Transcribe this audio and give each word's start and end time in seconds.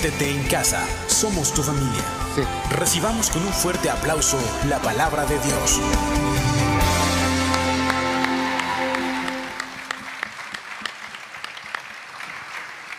Siéntete 0.00 0.30
en 0.30 0.48
casa, 0.48 0.82
somos 1.08 1.52
tu 1.52 1.62
familia. 1.62 2.02
Recibamos 2.70 3.28
con 3.28 3.42
un 3.42 3.52
fuerte 3.52 3.90
aplauso 3.90 4.38
la 4.66 4.78
palabra 4.78 5.26
de 5.26 5.38
Dios. 5.40 5.78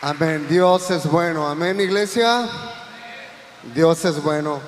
Amén, 0.01 0.45
Dios 0.47 0.91
es 0.91 1.07
bueno. 1.09 1.47
Amén, 1.47 1.79
iglesia. 1.79 2.47
Dios 3.73 4.05
es 4.05 4.21
bueno. 4.21 4.59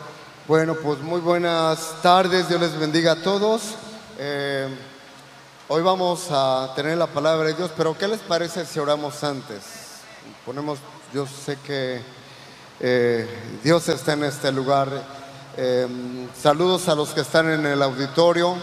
Bueno, 0.48 0.74
pues 0.74 1.02
muy 1.02 1.22
buenas 1.22 2.02
tardes, 2.02 2.50
Dios 2.50 2.60
les 2.60 2.76
bendiga 2.80 3.12
a 3.12 3.22
todos. 3.22 3.76
Eh, 4.18 4.70
hoy 5.68 5.84
vamos 5.84 6.30
a 6.32 6.74
tener 6.76 6.98
la 6.98 7.06
palabra 7.06 7.50
de 7.50 7.54
Dios, 7.54 7.70
pero 7.78 7.96
¿qué 7.96 8.08
les 8.08 8.22
parece 8.22 8.66
si 8.66 8.80
oramos 8.80 9.24
antes? 9.24 9.62
Ponemos, 10.48 10.80
yo 11.14 11.28
sé 11.28 11.60
que 11.64 12.23
eh, 12.86 13.26
Dios 13.64 13.88
está 13.88 14.12
en 14.12 14.26
este 14.26 14.52
lugar. 14.52 14.90
Eh, 15.56 15.88
saludos 16.38 16.90
a 16.90 16.96
los 16.96 17.12
que 17.12 17.22
están 17.22 17.50
en 17.50 17.66
el 17.66 17.82
auditorio, 17.82 18.58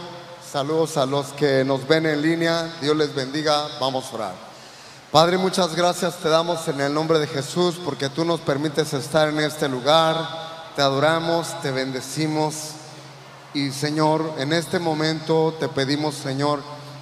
saludos 0.46 0.98
a 0.98 1.06
los 1.06 1.28
que 1.28 1.64
nos 1.64 1.88
ven 1.88 2.04
en 2.04 2.20
línea, 2.20 2.70
Dios 2.82 2.94
les 2.94 3.14
bendiga, 3.14 3.66
vamos 3.80 4.04
a 4.12 4.14
orar. 4.16 4.34
Padre, 5.10 5.38
muchas 5.38 5.74
gracias 5.74 6.16
te 6.16 6.28
damos 6.28 6.68
en 6.68 6.82
el 6.82 6.92
nombre 6.92 7.18
de 7.18 7.28
Jesús 7.28 7.80
porque 7.82 8.10
tú 8.10 8.26
nos 8.26 8.40
permites 8.40 8.92
estar 8.92 9.30
en 9.30 9.40
este 9.40 9.70
lugar, 9.70 10.18
te 10.76 10.82
adoramos, 10.82 11.58
te 11.62 11.70
bendecimos. 11.70 12.72
Y 13.54 13.70
Señor, 13.70 14.34
en 14.36 14.52
este 14.52 14.78
momento 14.78 15.56
te 15.58 15.68
pedimos 15.68 16.14
Señor 16.14 16.60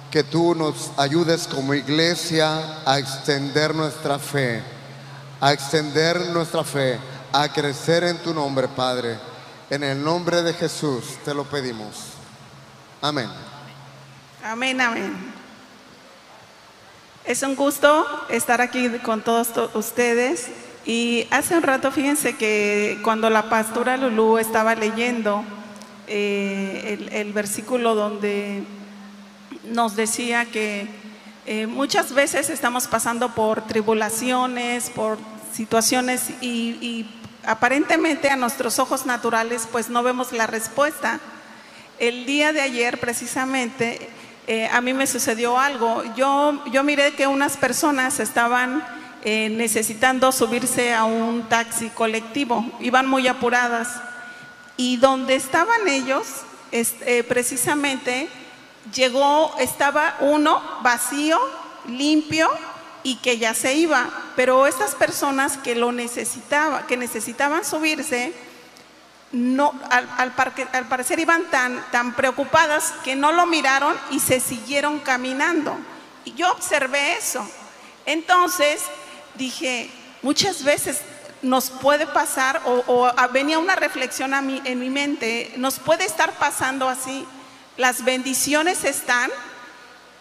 que 0.09 0.23
tú 0.23 0.55
nos 0.55 0.91
ayudes 0.95 1.47
como 1.47 1.73
iglesia 1.73 2.81
a 2.85 2.97
extender 2.97 3.75
nuestra 3.75 4.19
fe, 4.19 4.63
a 5.41 5.53
extender 5.53 6.19
nuestra 6.31 6.63
fe, 6.63 6.99
a 7.31 7.47
crecer 7.51 8.03
en 8.03 8.17
tu 8.19 8.33
nombre, 8.33 8.67
Padre. 8.67 9.17
En 9.69 9.83
el 9.83 10.03
nombre 10.03 10.41
de 10.41 10.53
Jesús 10.53 11.03
te 11.23 11.33
lo 11.33 11.43
pedimos. 11.45 11.95
Amén. 13.01 13.29
Amén, 14.43 14.81
amén. 14.81 15.13
Es 17.25 17.43
un 17.43 17.55
gusto 17.55 18.05
estar 18.29 18.61
aquí 18.61 18.89
con 18.99 19.21
todos 19.21 19.53
to- 19.53 19.69
ustedes. 19.75 20.47
Y 20.85 21.27
hace 21.29 21.55
un 21.55 21.61
rato, 21.63 21.91
fíjense 21.91 22.35
que 22.35 22.99
cuando 23.03 23.29
la 23.29 23.49
pastora 23.49 23.97
Lulú 23.97 24.37
estaba 24.39 24.73
leyendo 24.75 25.43
eh, 26.07 27.07
el 27.11 27.31
versículo 27.33 27.93
donde 27.93 28.63
nos 29.65 29.95
decía 29.95 30.45
que 30.45 30.87
eh, 31.51 31.65
muchas 31.65 32.13
veces 32.13 32.49
estamos 32.51 32.85
pasando 32.85 33.33
por 33.33 33.65
tribulaciones, 33.65 34.91
por 34.91 35.17
situaciones 35.51 36.29
y, 36.41 36.77
y 36.79 37.09
aparentemente 37.43 38.29
a 38.29 38.35
nuestros 38.35 38.77
ojos 38.77 39.07
naturales 39.07 39.67
pues 39.71 39.89
no 39.89 40.03
vemos 40.03 40.31
la 40.31 40.45
respuesta. 40.45 41.19
El 41.97 42.27
día 42.27 42.53
de 42.53 42.61
ayer 42.61 42.99
precisamente 42.99 44.09
eh, 44.45 44.69
a 44.71 44.79
mí 44.79 44.93
me 44.93 45.07
sucedió 45.07 45.57
algo. 45.57 46.03
Yo, 46.15 46.63
yo 46.71 46.83
miré 46.83 47.13
que 47.15 47.25
unas 47.25 47.57
personas 47.57 48.19
estaban 48.19 48.83
eh, 49.23 49.49
necesitando 49.49 50.31
subirse 50.31 50.93
a 50.93 51.03
un 51.05 51.49
taxi 51.49 51.89
colectivo, 51.89 52.63
iban 52.79 53.07
muy 53.07 53.27
apuradas 53.27 53.89
y 54.77 54.97
donde 54.97 55.33
estaban 55.35 55.87
ellos, 55.87 56.27
es- 56.71 56.93
eh, 57.07 57.23
precisamente 57.23 58.29
llegó, 58.93 59.55
estaba 59.59 60.17
uno 60.21 60.61
vacío, 60.81 61.39
limpio 61.87 62.49
y 63.03 63.15
que 63.17 63.37
ya 63.37 63.53
se 63.53 63.73
iba. 63.75 64.09
Pero 64.35 64.67
estas 64.67 64.95
personas 64.95 65.57
que 65.57 65.75
lo 65.75 65.91
necesitaban, 65.91 66.85
que 66.87 66.97
necesitaban 66.97 67.65
subirse, 67.65 68.33
no, 69.31 69.73
al, 69.89 70.33
parque- 70.33 70.67
al 70.73 70.87
parecer 70.87 71.19
iban 71.19 71.43
tan, 71.51 71.83
tan 71.91 72.13
preocupadas 72.13 72.93
que 73.03 73.15
no 73.15 73.31
lo 73.31 73.45
miraron 73.45 73.95
y 74.11 74.19
se 74.19 74.39
siguieron 74.39 74.99
caminando. 74.99 75.75
Y 76.25 76.33
yo 76.33 76.51
observé 76.51 77.17
eso. 77.17 77.47
Entonces 78.05 78.81
dije, 79.35 79.89
muchas 80.21 80.63
veces 80.63 81.01
nos 81.41 81.69
puede 81.69 82.07
pasar, 82.07 82.61
o, 82.65 82.83
o, 82.87 83.11
venía 83.31 83.59
una 83.59 83.75
reflexión 83.75 84.33
a 84.33 84.41
mí, 84.41 84.61
en 84.65 84.79
mi 84.79 84.89
mente, 84.89 85.53
nos 85.57 85.79
puede 85.79 86.05
estar 86.05 86.33
pasando 86.33 86.89
así. 86.89 87.25
Las 87.79 88.03
bendiciones 88.03 88.83
están 88.83 89.31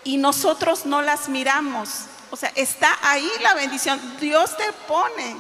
y 0.05 0.17
nosotros 0.17 0.87
no 0.87 1.03
las 1.03 1.29
miramos. 1.29 2.05
O 2.31 2.37
sea, 2.37 2.53
está 2.55 2.97
ahí 3.03 3.29
la 3.43 3.55
bendición. 3.55 4.01
Dios 4.21 4.57
te 4.57 4.73
pone 4.87 5.35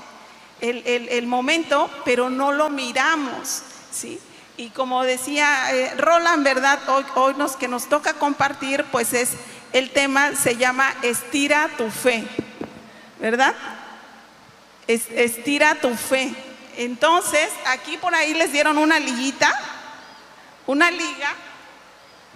el, 0.60 0.82
el- 0.84 1.08
el 1.10 1.26
momento, 1.28 1.88
pero 2.04 2.28
no 2.28 2.50
lo 2.50 2.70
miramos, 2.70 3.62
¿sí? 3.92 4.18
Y 4.56 4.70
como 4.70 5.04
decía 5.04 5.72
eh, 5.72 5.94
Roland, 5.96 6.42
¿verdad? 6.42 6.80
Hoy, 6.88 7.04
hoy 7.14 7.34
nos, 7.34 7.54
que 7.54 7.68
nos 7.68 7.88
toca 7.88 8.14
compartir, 8.14 8.84
pues 8.90 9.12
es, 9.12 9.30
el 9.72 9.90
tema 9.92 10.34
se 10.34 10.56
llama 10.56 10.92
Estira 11.02 11.70
tu 11.76 11.88
fe, 11.88 12.26
¿verdad? 13.20 13.54
Es- 14.88 15.08
estira 15.12 15.76
tu 15.76 15.94
fe. 15.94 16.34
Entonces, 16.78 17.48
aquí 17.66 17.96
por 17.96 18.12
ahí 18.16 18.34
les 18.34 18.50
dieron 18.50 18.76
una 18.78 18.98
liguita, 18.98 19.54
una 20.66 20.90
liga, 20.90 21.32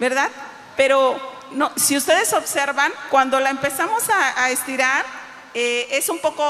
¿verdad? 0.03 0.29
Pero 0.75 1.17
no, 1.51 1.71
si 1.77 1.95
ustedes 1.95 2.33
observan, 2.33 2.91
cuando 3.09 3.39
la 3.39 3.49
empezamos 3.51 4.03
a, 4.09 4.43
a 4.43 4.49
estirar, 4.49 5.05
eh, 5.53 5.87
es 5.91 6.09
un 6.09 6.19
poco 6.19 6.43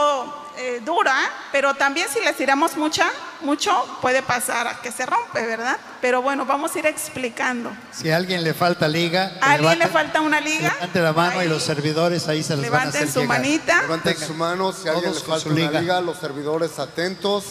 eh, 0.58 0.82
dura, 0.84 1.16
pero 1.52 1.76
también 1.76 2.08
si 2.12 2.20
la 2.24 2.32
estiramos 2.32 2.76
mucha, 2.78 3.08
mucho, 3.42 3.72
puede 4.02 4.24
pasar 4.24 4.68
a 4.68 4.82
que 4.82 4.92
se 4.92 5.06
rompe, 5.06 5.46
¿verdad? 5.46 5.78
Pero 6.02 6.24
bueno, 6.24 6.46
vamos 6.48 6.76
a 6.76 6.80
ir 6.80 6.88
explicando. 6.88 7.70
Si 7.92 8.10
a 8.10 8.16
alguien 8.18 8.44
le 8.44 8.56
falta 8.56 8.88
liga, 8.88 9.34
¿A 9.42 9.52
alguien 9.52 9.78
le 9.78 9.86
levante- 9.86 9.94
falta 9.94 10.22
una 10.22 10.40
liga? 10.40 10.74
levante 10.74 11.00
la 11.02 11.14
mano 11.14 11.40
Ahí. 11.42 11.46
y 11.46 11.50
los 11.50 11.62
servidores 11.62 12.28
ahí 12.28 12.42
se 12.42 12.56
les 12.58 12.72
van 12.72 12.88
a 12.88 12.90
hacer 12.90 13.12
su 13.12 13.22
llegar. 13.22 13.38
manita. 13.40 13.82
Levanten 13.84 14.18
su 14.18 14.34
mano 14.34 14.72
si 14.74 14.88
a 14.88 14.94
alguien 14.94 15.12
le 15.14 15.20
Todos 15.20 15.24
con 15.24 15.34
falta 15.36 15.50
una 15.50 15.60
liga. 15.68 15.82
liga, 15.82 16.02
los 16.02 16.18
servidores 16.18 16.80
atentos. 16.80 17.44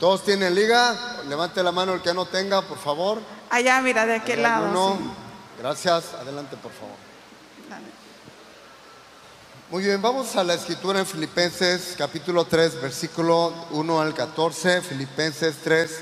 ¿Todos 0.00 0.24
tienen 0.24 0.54
liga? 0.56 0.96
Levante 1.28 1.62
la 1.62 1.70
mano 1.70 1.94
el 1.94 2.02
que 2.02 2.12
no 2.12 2.26
tenga, 2.26 2.62
por 2.62 2.78
favor. 2.78 3.20
Allá, 3.50 3.80
mira, 3.82 4.04
de 4.06 4.16
aquel 4.16 4.38
¿Hay 4.38 4.42
lado. 4.42 4.96
sí. 4.98 5.10
Gracias. 5.58 6.14
Adelante, 6.14 6.56
por 6.56 6.72
favor. 6.72 6.96
Muy 9.70 9.84
bien, 9.84 10.00
vamos 10.00 10.36
a 10.36 10.44
la 10.44 10.54
escritura 10.54 11.00
en 11.00 11.06
Filipenses 11.06 11.94
capítulo 11.96 12.44
3, 12.44 12.80
versículo 12.82 13.52
1 13.70 14.00
al 14.00 14.14
14. 14.14 14.82
Filipenses 14.82 15.56
3, 15.64 16.00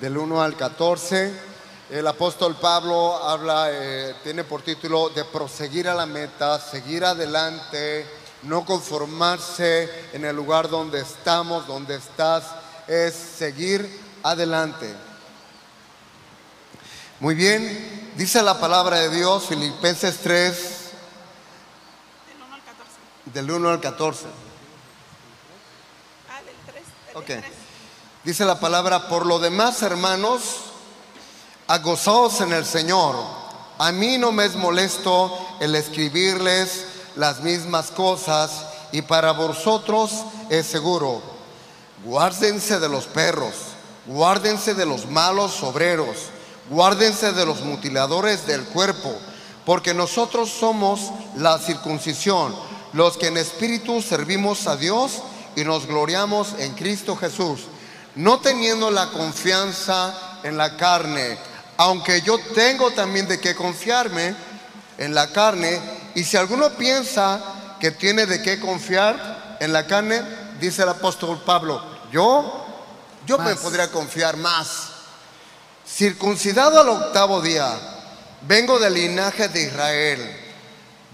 del 0.00 0.18
1 0.18 0.42
al 0.42 0.56
14. 0.56 1.32
El 1.90 2.06
apóstol 2.06 2.56
Pablo 2.60 3.16
habla, 3.16 3.68
eh, 3.70 4.14
tiene 4.24 4.42
por 4.42 4.62
título 4.62 5.10
de 5.10 5.24
proseguir 5.24 5.88
a 5.88 5.94
la 5.94 6.06
meta, 6.06 6.58
seguir 6.58 7.04
adelante, 7.04 8.06
no 8.42 8.64
conformarse 8.64 10.08
en 10.12 10.24
el 10.24 10.34
lugar 10.34 10.68
donde 10.68 11.00
estamos, 11.00 11.66
donde 11.66 11.96
estás, 11.96 12.44
es 12.88 13.14
seguir 13.14 13.88
adelante. 14.22 14.94
Muy 17.24 17.34
bien, 17.34 18.12
dice 18.18 18.42
la 18.42 18.60
palabra 18.60 18.98
de 18.98 19.08
Dios, 19.08 19.44
Filipenses 19.44 20.18
3, 20.22 20.56
del 23.32 23.50
1 23.50 23.70
al 23.70 23.80
14. 23.80 24.26
Ah, 26.28 26.42
del 26.44 26.54
tres, 26.66 26.84
del 27.06 27.16
Ok. 27.16 27.24
tres. 27.24 27.56
Dice 28.24 28.44
la 28.44 28.60
palabra, 28.60 29.08
por 29.08 29.24
lo 29.24 29.38
demás, 29.38 29.80
hermanos, 29.80 30.42
agozaos 31.66 32.42
en 32.42 32.52
el 32.52 32.66
Señor. 32.66 33.16
A 33.78 33.90
mí 33.90 34.18
no 34.18 34.30
me 34.30 34.44
es 34.44 34.54
molesto 34.54 35.34
el 35.60 35.76
escribirles 35.76 36.84
las 37.16 37.40
mismas 37.40 37.90
cosas 37.90 38.66
y 38.92 39.00
para 39.00 39.32
vosotros 39.32 40.12
es 40.50 40.66
seguro. 40.66 41.22
Guárdense 42.04 42.78
de 42.80 42.88
los 42.90 43.06
perros, 43.06 43.54
guárdense 44.04 44.74
de 44.74 44.84
los 44.84 45.06
malos 45.06 45.62
obreros, 45.62 46.33
guárdense 46.70 47.32
de 47.32 47.46
los 47.46 47.60
mutiladores 47.60 48.46
del 48.46 48.64
cuerpo, 48.64 49.12
porque 49.64 49.94
nosotros 49.94 50.50
somos 50.50 51.10
la 51.36 51.58
circuncisión, 51.58 52.54
los 52.92 53.16
que 53.16 53.28
en 53.28 53.36
espíritu 53.36 54.02
servimos 54.02 54.66
a 54.66 54.76
Dios 54.76 55.22
y 55.56 55.64
nos 55.64 55.86
gloriamos 55.86 56.54
en 56.58 56.74
Cristo 56.74 57.16
Jesús, 57.16 57.60
no 58.14 58.40
teniendo 58.40 58.90
la 58.90 59.10
confianza 59.10 60.38
en 60.42 60.56
la 60.56 60.76
carne, 60.76 61.38
aunque 61.76 62.22
yo 62.22 62.38
tengo 62.54 62.90
también 62.92 63.26
de 63.26 63.40
qué 63.40 63.54
confiarme 63.54 64.34
en 64.98 65.14
la 65.14 65.32
carne, 65.32 65.80
y 66.14 66.22
si 66.24 66.36
alguno 66.36 66.70
piensa 66.70 67.40
que 67.80 67.90
tiene 67.90 68.26
de 68.26 68.42
qué 68.42 68.60
confiar 68.60 69.56
en 69.60 69.72
la 69.72 69.86
carne, 69.86 70.22
dice 70.60 70.82
el 70.82 70.90
apóstol 70.90 71.42
Pablo, 71.44 71.82
yo, 72.12 72.64
yo 73.26 73.38
me 73.38 73.56
podría 73.56 73.90
confiar 73.90 74.36
más. 74.36 74.93
Circuncidado 75.86 76.80
al 76.80 76.88
octavo 76.88 77.42
día, 77.42 77.78
vengo 78.48 78.78
del 78.78 78.94
linaje 78.94 79.48
de 79.48 79.64
Israel, 79.64 80.36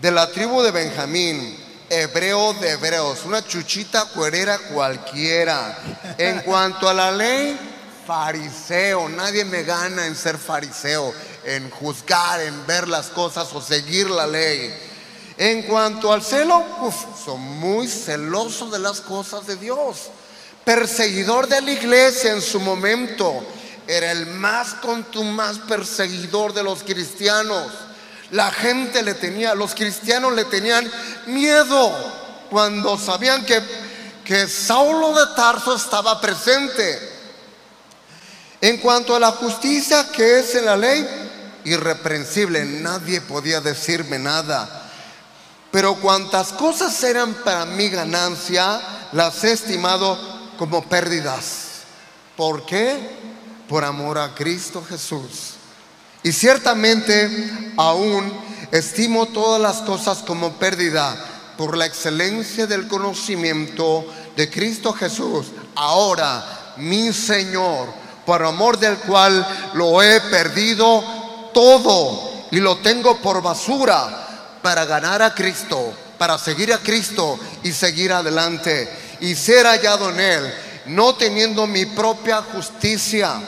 de 0.00 0.11
la 0.12 0.31
tribu 0.31 0.62
de 0.62 0.70
Benjamín, 0.70 1.58
hebreo 1.88 2.55
de 2.55 2.70
hebreos, 2.70 3.25
una 3.25 3.44
chuchita 3.44 4.05
cuerera 4.06 4.58
cualquiera. 4.72 5.76
En 6.17 6.40
cuanto 6.44 6.88
a 6.88 6.94
la 6.94 7.11
ley, 7.11 7.58
fariseo, 8.06 9.08
nadie 9.08 9.44
me 9.44 9.64
gana 9.64 10.06
en 10.06 10.14
ser 10.14 10.38
fariseo, 10.38 11.12
en 11.44 11.69
juzgar, 11.70 12.40
en 12.40 12.64
ver 12.64 12.87
las 12.87 13.08
cosas 13.08 13.49
o 13.52 13.61
seguir 13.61 14.08
la 14.08 14.28
ley. 14.28 14.72
En 15.37 15.62
cuanto 15.62 16.12
al 16.12 16.22
celo, 16.22 16.64
son 17.25 17.40
muy 17.40 17.88
celosos 17.88 18.70
de 18.70 18.78
las 18.78 19.00
cosas 19.00 19.49
de 19.49 19.56
Dios. 19.56 20.11
Perseguidor 20.64 21.49
de 21.49 21.61
la 21.61 21.72
iglesia 21.72 22.32
en 22.32 22.40
su 22.40 22.61
momento, 22.61 23.43
era 23.90 24.12
el 24.12 24.26
más 24.26 24.75
contumaz 24.75 25.58
perseguidor 25.58 26.54
de 26.54 26.62
los 26.62 26.84
cristianos. 26.84 27.66
La 28.31 28.52
gente 28.52 29.02
le 29.02 29.14
tenía, 29.14 29.56
los 29.56 29.75
cristianos 29.75 30.32
le 30.34 30.44
tenían 30.44 30.88
miedo 31.26 31.92
cuando 32.48 32.96
sabían 32.96 33.44
que, 33.44 33.60
que 34.25 34.46
Saulo 34.46 35.12
de 35.12 35.34
Tarso 35.34 35.75
estaba 35.75 36.20
presente. 36.20 37.10
En 38.60 38.76
cuanto 38.76 39.16
a 39.16 39.20
la 39.20 39.32
justicia 39.32 40.06
que 40.12 40.38
es 40.38 40.54
en 40.54 40.66
la 40.66 40.76
ley, 40.76 41.04
irreprensible, 41.64 42.64
nadie 42.64 43.20
podía 43.20 43.60
decirme 43.60 44.20
nada. 44.20 44.88
Pero 45.72 45.96
cuantas 45.96 46.52
cosas 46.52 47.02
eran 47.02 47.34
para 47.34 47.64
mi 47.64 47.88
ganancia, 47.88 48.81
las 49.10 49.43
he 49.43 49.50
estimado 49.50 50.16
como 50.56 50.88
pérdidas. 50.88 51.70
¿Por 52.36 52.64
qué? 52.66 53.19
Por 53.70 53.84
amor 53.84 54.19
a 54.19 54.34
Cristo 54.34 54.84
Jesús. 54.87 55.52
Y 56.25 56.32
ciertamente 56.32 57.72
aún 57.76 58.32
estimo 58.72 59.26
todas 59.26 59.62
las 59.62 59.76
cosas 59.82 60.25
como 60.26 60.55
pérdida 60.55 61.14
por 61.56 61.76
la 61.76 61.87
excelencia 61.87 62.67
del 62.67 62.88
conocimiento 62.88 64.05
de 64.34 64.50
Cristo 64.50 64.93
Jesús. 64.93 65.46
Ahora, 65.76 66.75
mi 66.78 67.12
Señor, 67.12 67.87
por 68.26 68.43
amor 68.44 68.76
del 68.76 68.96
cual 68.96 69.46
lo 69.75 70.02
he 70.02 70.20
perdido 70.22 71.05
todo 71.55 72.49
y 72.50 72.58
lo 72.58 72.78
tengo 72.78 73.19
por 73.19 73.40
basura 73.40 74.58
para 74.62 74.84
ganar 74.84 75.22
a 75.22 75.32
Cristo, 75.32 75.93
para 76.19 76.38
seguir 76.38 76.72
a 76.72 76.78
Cristo 76.78 77.38
y 77.62 77.70
seguir 77.70 78.12
adelante 78.12 79.17
y 79.20 79.37
ser 79.37 79.64
hallado 79.67 80.11
en 80.11 80.19
Él, 80.19 80.55
no 80.87 81.14
teniendo 81.14 81.69
mi 81.69 81.87
propia 81.87 82.43
justicia, 82.43 83.40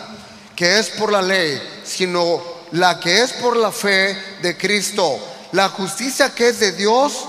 que 0.63 0.79
es 0.79 0.91
por 0.91 1.11
la 1.11 1.21
ley, 1.21 1.61
sino 1.83 2.41
la 2.71 3.01
que 3.01 3.23
es 3.23 3.33
por 3.33 3.57
la 3.57 3.73
fe 3.73 4.17
de 4.43 4.57
Cristo, 4.57 5.19
la 5.51 5.69
justicia 5.71 6.33
que 6.33 6.51
es 6.51 6.61
de 6.61 6.71
Dios, 6.71 7.25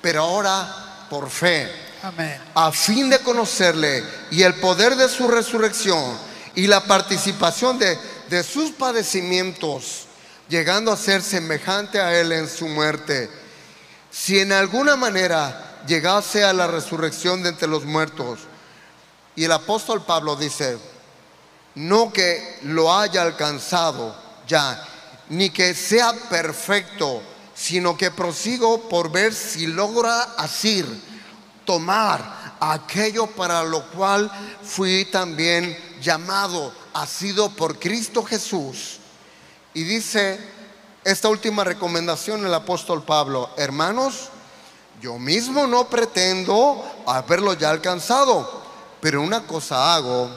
pero 0.00 0.22
ahora 0.22 1.06
por 1.08 1.30
fe. 1.30 1.70
Amén. 2.02 2.42
A 2.56 2.72
fin 2.72 3.08
de 3.08 3.20
conocerle 3.20 4.02
y 4.32 4.42
el 4.42 4.54
poder 4.54 4.96
de 4.96 5.08
su 5.08 5.28
resurrección 5.28 6.18
y 6.56 6.66
la 6.66 6.82
participación 6.82 7.78
de, 7.78 7.96
de 8.28 8.42
sus 8.42 8.72
padecimientos 8.72 10.06
llegando 10.48 10.90
a 10.90 10.96
ser 10.96 11.22
semejante 11.22 12.00
a 12.00 12.12
Él 12.18 12.32
en 12.32 12.48
su 12.48 12.66
muerte, 12.66 13.30
si 14.10 14.40
en 14.40 14.50
alguna 14.50 14.96
manera 14.96 15.84
llegase 15.86 16.42
a 16.42 16.52
la 16.52 16.66
resurrección 16.66 17.44
de 17.44 17.50
entre 17.50 17.68
los 17.68 17.84
muertos, 17.84 18.40
y 19.36 19.44
el 19.44 19.52
apóstol 19.52 20.04
Pablo 20.04 20.34
dice, 20.34 20.76
no 21.74 22.12
que 22.12 22.58
lo 22.62 22.94
haya 22.94 23.22
alcanzado 23.22 24.14
ya, 24.46 24.82
ni 25.28 25.50
que 25.50 25.74
sea 25.74 26.12
perfecto, 26.28 27.22
sino 27.54 27.96
que 27.96 28.10
prosigo 28.10 28.88
por 28.88 29.10
ver 29.10 29.32
si 29.32 29.66
logra 29.66 30.22
asir, 30.36 30.86
tomar 31.64 32.56
aquello 32.60 33.26
para 33.28 33.62
lo 33.62 33.90
cual 33.90 34.30
fui 34.62 35.04
también 35.06 35.76
llamado, 36.00 36.72
ha 36.92 37.06
sido 37.06 37.50
por 37.50 37.78
Cristo 37.78 38.22
Jesús. 38.22 38.98
Y 39.74 39.84
dice 39.84 40.38
esta 41.04 41.28
última 41.28 41.64
recomendación 41.64 42.46
el 42.46 42.54
apóstol 42.54 43.02
Pablo, 43.02 43.50
hermanos, 43.56 44.28
yo 45.00 45.18
mismo 45.18 45.66
no 45.66 45.88
pretendo 45.88 46.84
haberlo 47.06 47.54
ya 47.54 47.70
alcanzado, 47.70 48.62
pero 49.00 49.20
una 49.20 49.44
cosa 49.46 49.94
hago, 49.94 50.30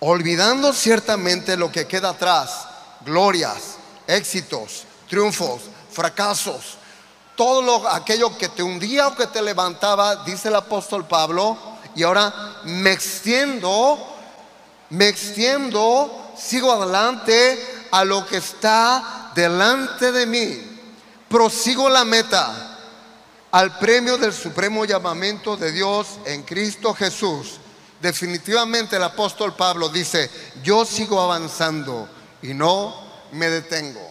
olvidando 0.00 0.72
ciertamente 0.72 1.56
lo 1.56 1.70
que 1.72 1.86
queda 1.86 2.10
atrás, 2.10 2.66
glorias, 3.04 3.76
éxitos, 4.06 4.84
triunfos, 5.08 5.62
fracasos, 5.90 6.78
todo 7.34 7.62
lo, 7.62 7.88
aquello 7.88 8.36
que 8.36 8.48
te 8.48 8.62
hundía 8.62 9.08
o 9.08 9.16
que 9.16 9.26
te 9.26 9.42
levantaba, 9.42 10.24
dice 10.24 10.48
el 10.48 10.56
apóstol 10.56 11.06
Pablo, 11.06 11.56
y 11.94 12.02
ahora 12.02 12.60
me 12.64 12.92
extiendo, 12.92 13.98
me 14.90 15.08
extiendo 15.08 16.26
sigo 16.36 16.72
adelante 16.72 17.86
a 17.90 18.04
lo 18.04 18.26
que 18.26 18.38
está 18.38 19.32
delante 19.34 20.12
de 20.12 20.26
mí. 20.26 20.78
Prosigo 21.28 21.88
la 21.88 22.04
meta 22.04 22.78
al 23.50 23.78
premio 23.78 24.18
del 24.18 24.32
supremo 24.32 24.84
llamamiento 24.84 25.56
de 25.56 25.72
Dios 25.72 26.06
en 26.26 26.42
Cristo 26.42 26.94
Jesús. 26.94 27.58
Definitivamente 28.00 28.96
el 28.96 29.02
apóstol 29.02 29.54
Pablo 29.54 29.88
dice, 29.88 30.30
yo 30.62 30.84
sigo 30.84 31.20
avanzando 31.20 32.08
y 32.42 32.54
no 32.54 32.94
me 33.32 33.48
detengo. 33.48 34.10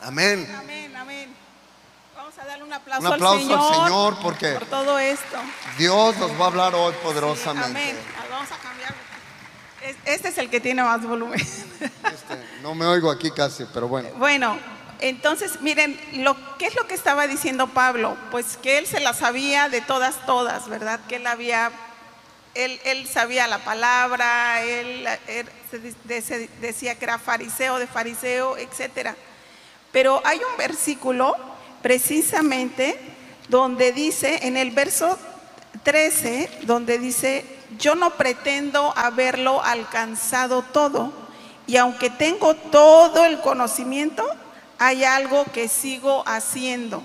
Amén. 0.00 0.48
Amén, 0.58 0.96
amén. 0.96 1.36
Vamos 2.16 2.38
a 2.38 2.44
darle 2.44 2.64
un 2.64 2.72
aplauso, 2.72 3.06
un 3.06 3.12
aplauso 3.14 3.34
al, 3.34 3.40
Señor 3.40 3.58
al 3.58 3.86
Señor 3.86 4.18
porque 4.22 4.52
por 4.52 4.66
todo 4.66 4.98
esto. 4.98 5.38
Dios 5.78 6.16
nos 6.16 6.30
va 6.32 6.44
a 6.44 6.48
hablar 6.48 6.74
hoy 6.74 6.94
poderosamente. 7.02 7.70
amén. 7.70 7.96
Vamos 8.30 8.50
a 8.50 8.56
este 10.04 10.28
es 10.28 10.38
el 10.38 10.48
que 10.48 10.60
tiene 10.60 10.82
más 10.82 11.02
volumen. 11.02 11.40
Este, 11.40 12.38
no 12.62 12.74
me 12.74 12.86
oigo 12.86 13.10
aquí 13.10 13.30
casi, 13.30 13.64
pero 13.72 13.88
bueno. 13.88 14.08
Bueno, 14.16 14.58
entonces, 15.00 15.60
miren, 15.60 15.98
lo, 16.24 16.36
¿qué 16.58 16.66
es 16.66 16.76
lo 16.76 16.86
que 16.86 16.94
estaba 16.94 17.26
diciendo 17.26 17.66
Pablo? 17.68 18.16
Pues 18.30 18.56
que 18.56 18.78
él 18.78 18.86
se 18.86 19.00
la 19.00 19.12
sabía 19.12 19.68
de 19.68 19.80
todas, 19.80 20.24
todas, 20.26 20.68
¿verdad? 20.68 21.00
Que 21.08 21.16
él 21.16 21.26
había, 21.26 21.72
él, 22.54 23.08
sabía 23.08 23.46
la 23.46 23.58
palabra, 23.58 24.62
él, 24.62 25.06
decía 26.60 26.94
que 26.98 27.04
era 27.04 27.18
fariseo 27.18 27.78
de 27.78 27.86
fariseo, 27.86 28.56
etcétera. 28.56 29.16
Pero 29.90 30.20
hay 30.24 30.38
un 30.38 30.56
versículo 30.56 31.36
precisamente 31.82 32.98
donde 33.48 33.92
dice, 33.92 34.46
en 34.46 34.56
el 34.56 34.70
verso 34.70 35.18
13, 35.82 36.48
donde 36.62 36.98
dice, 36.98 37.44
yo 37.78 37.94
no 37.94 38.10
pretendo 38.10 38.92
haberlo 38.96 39.62
alcanzado 39.62 40.62
todo. 40.62 41.12
Y 41.66 41.76
aunque 41.76 42.10
tengo 42.10 42.54
todo 42.54 43.24
el 43.24 43.40
conocimiento, 43.40 44.26
hay 44.78 45.04
algo 45.04 45.44
que 45.52 45.68
sigo 45.68 46.22
haciendo. 46.26 47.02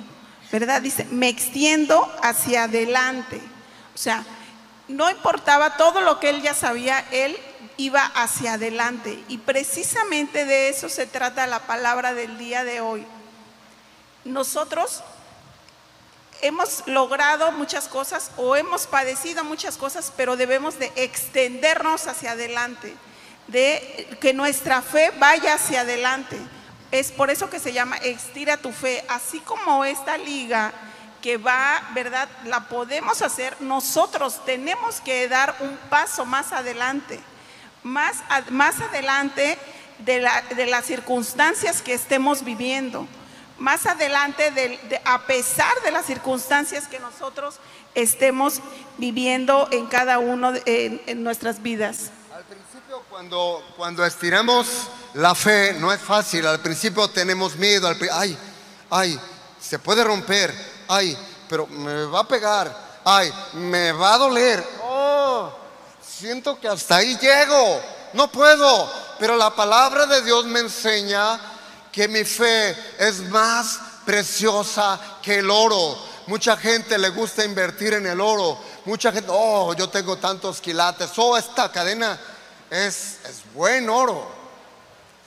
¿Verdad? 0.52 0.82
Dice, 0.82 1.06
me 1.12 1.28
extiendo 1.28 2.10
hacia 2.22 2.64
adelante. 2.64 3.42
O 3.94 3.98
sea, 3.98 4.24
no 4.88 5.10
importaba 5.10 5.78
todo 5.78 6.02
lo 6.02 6.20
que 6.20 6.30
él 6.30 6.42
ya 6.42 6.54
sabía, 6.54 7.06
él 7.12 7.38
iba 7.78 8.04
hacia 8.04 8.54
adelante. 8.54 9.24
Y 9.28 9.38
precisamente 9.40 10.46
de 10.46 10.70
eso 10.70 10.90
se 10.90 11.06
trata 11.06 11.48
la 11.48 11.60
palabra 11.60 12.14
del 12.14 12.38
día 12.38 12.64
de 12.64 12.82
hoy. 12.82 13.06
Nosotros 14.24 15.04
hemos 16.42 16.84
logrado 16.88 17.52
muchas 17.52 17.88
cosas 17.88 18.32
o 18.38 18.56
hemos 18.56 18.88
padecido 18.88 19.44
muchas 19.44 19.78
cosas, 19.78 20.14
pero 20.16 20.38
debemos 20.38 20.80
de 20.80 20.92
extendernos 20.96 22.08
hacia 22.08 22.32
adelante, 22.32 22.94
de 23.48 24.18
que 24.22 24.34
nuestra 24.34 24.82
fe 24.82 25.12
vaya 25.20 25.56
hacia 25.56 25.82
adelante. 25.82 26.38
Es 26.92 27.12
por 27.12 27.30
eso 27.30 27.50
que 27.50 27.60
se 27.60 27.74
llama 27.74 27.98
estira 27.98 28.58
tu 28.58 28.72
fe, 28.72 29.04
así 29.10 29.40
como 29.42 29.84
esta 29.84 30.18
liga 30.18 30.74
que 31.22 31.38
va, 31.38 31.82
¿verdad? 31.94 32.30
La 32.46 32.68
podemos 32.68 33.22
hacer, 33.22 33.56
nosotros 33.60 34.44
tenemos 34.46 35.02
que 35.02 35.28
dar 35.28 35.56
un 35.60 35.78
paso 35.90 36.26
más 36.26 36.52
adelante, 36.52 37.20
más, 37.84 38.18
más 38.50 38.80
adelante 38.82 39.58
de, 40.00 40.28
de 40.56 40.66
las 40.66 40.86
circunstancias 40.86 41.82
que 41.82 41.94
estemos 41.94 42.44
viviendo 42.44 43.08
más 43.60 43.86
adelante, 43.86 44.80
a 45.04 45.26
pesar 45.26 45.74
de 45.84 45.92
las 45.92 46.06
circunstancias 46.06 46.88
que 46.88 47.00
nosotros 47.00 47.56
estemos 47.96 48.62
viviendo 48.98 49.68
en 49.72 49.88
cada 49.88 50.20
uno 50.20 50.52
de, 50.52 51.02
en, 51.08 51.24
nuestras 51.24 51.62
vidas. 51.62 52.12
Al 52.34 52.44
principio, 52.44 53.02
cuando, 53.10 53.64
cuando 53.76 54.06
estiramos 54.06 54.90
la 55.14 55.34
fe, 55.34 55.76
no 55.80 55.92
es 55.92 56.00
fácil. 56.00 56.46
Al 56.46 56.60
principio 56.60 57.10
tenemos 57.10 57.56
miedo. 57.56 57.90
ay, 58.12 58.38
ay, 58.90 59.20
se 59.60 59.80
puede 59.80 60.04
romper. 60.04 60.77
Ay, 60.88 61.18
pero 61.50 61.68
me 61.68 62.06
va 62.06 62.22
a 62.22 62.28
pegar. 62.28 62.88
Ay, 63.04 63.32
me 63.54 63.92
va 63.92 64.16
a 64.16 64.18
doler. 64.18 64.64
Oh, 64.84 65.50
siento 66.02 66.60
que 66.60 66.68
hasta 66.68 66.98
ahí 66.98 67.18
llego. 67.18 67.82
No 68.14 68.32
puedo. 68.32 68.92
Pero 69.20 69.36
la 69.36 69.56
palabra 69.56 70.06
de 70.06 70.22
Dios 70.22 70.46
me 70.46 70.60
enseña 70.60 71.40
que 71.92 72.08
mi 72.08 72.24
fe 72.24 72.76
es 73.00 73.22
más 73.30 73.80
preciosa 74.06 75.00
que 75.22 75.40
el 75.40 75.50
oro. 75.50 75.98
Mucha 76.28 76.58
gente 76.58 76.98
le 76.98 77.10
gusta 77.10 77.46
invertir 77.46 77.94
en 77.94 78.06
el 78.06 78.20
oro. 78.20 78.58
Mucha 78.86 79.12
gente, 79.12 79.30
oh, 79.32 79.74
yo 79.74 79.90
tengo 79.90 80.18
tantos 80.18 80.60
quilates. 80.62 81.12
Oh, 81.18 81.38
esta 81.38 81.72
cadena 81.72 82.20
es, 82.70 83.20
es 83.26 83.42
buen 83.54 83.90
oro. 83.90 84.28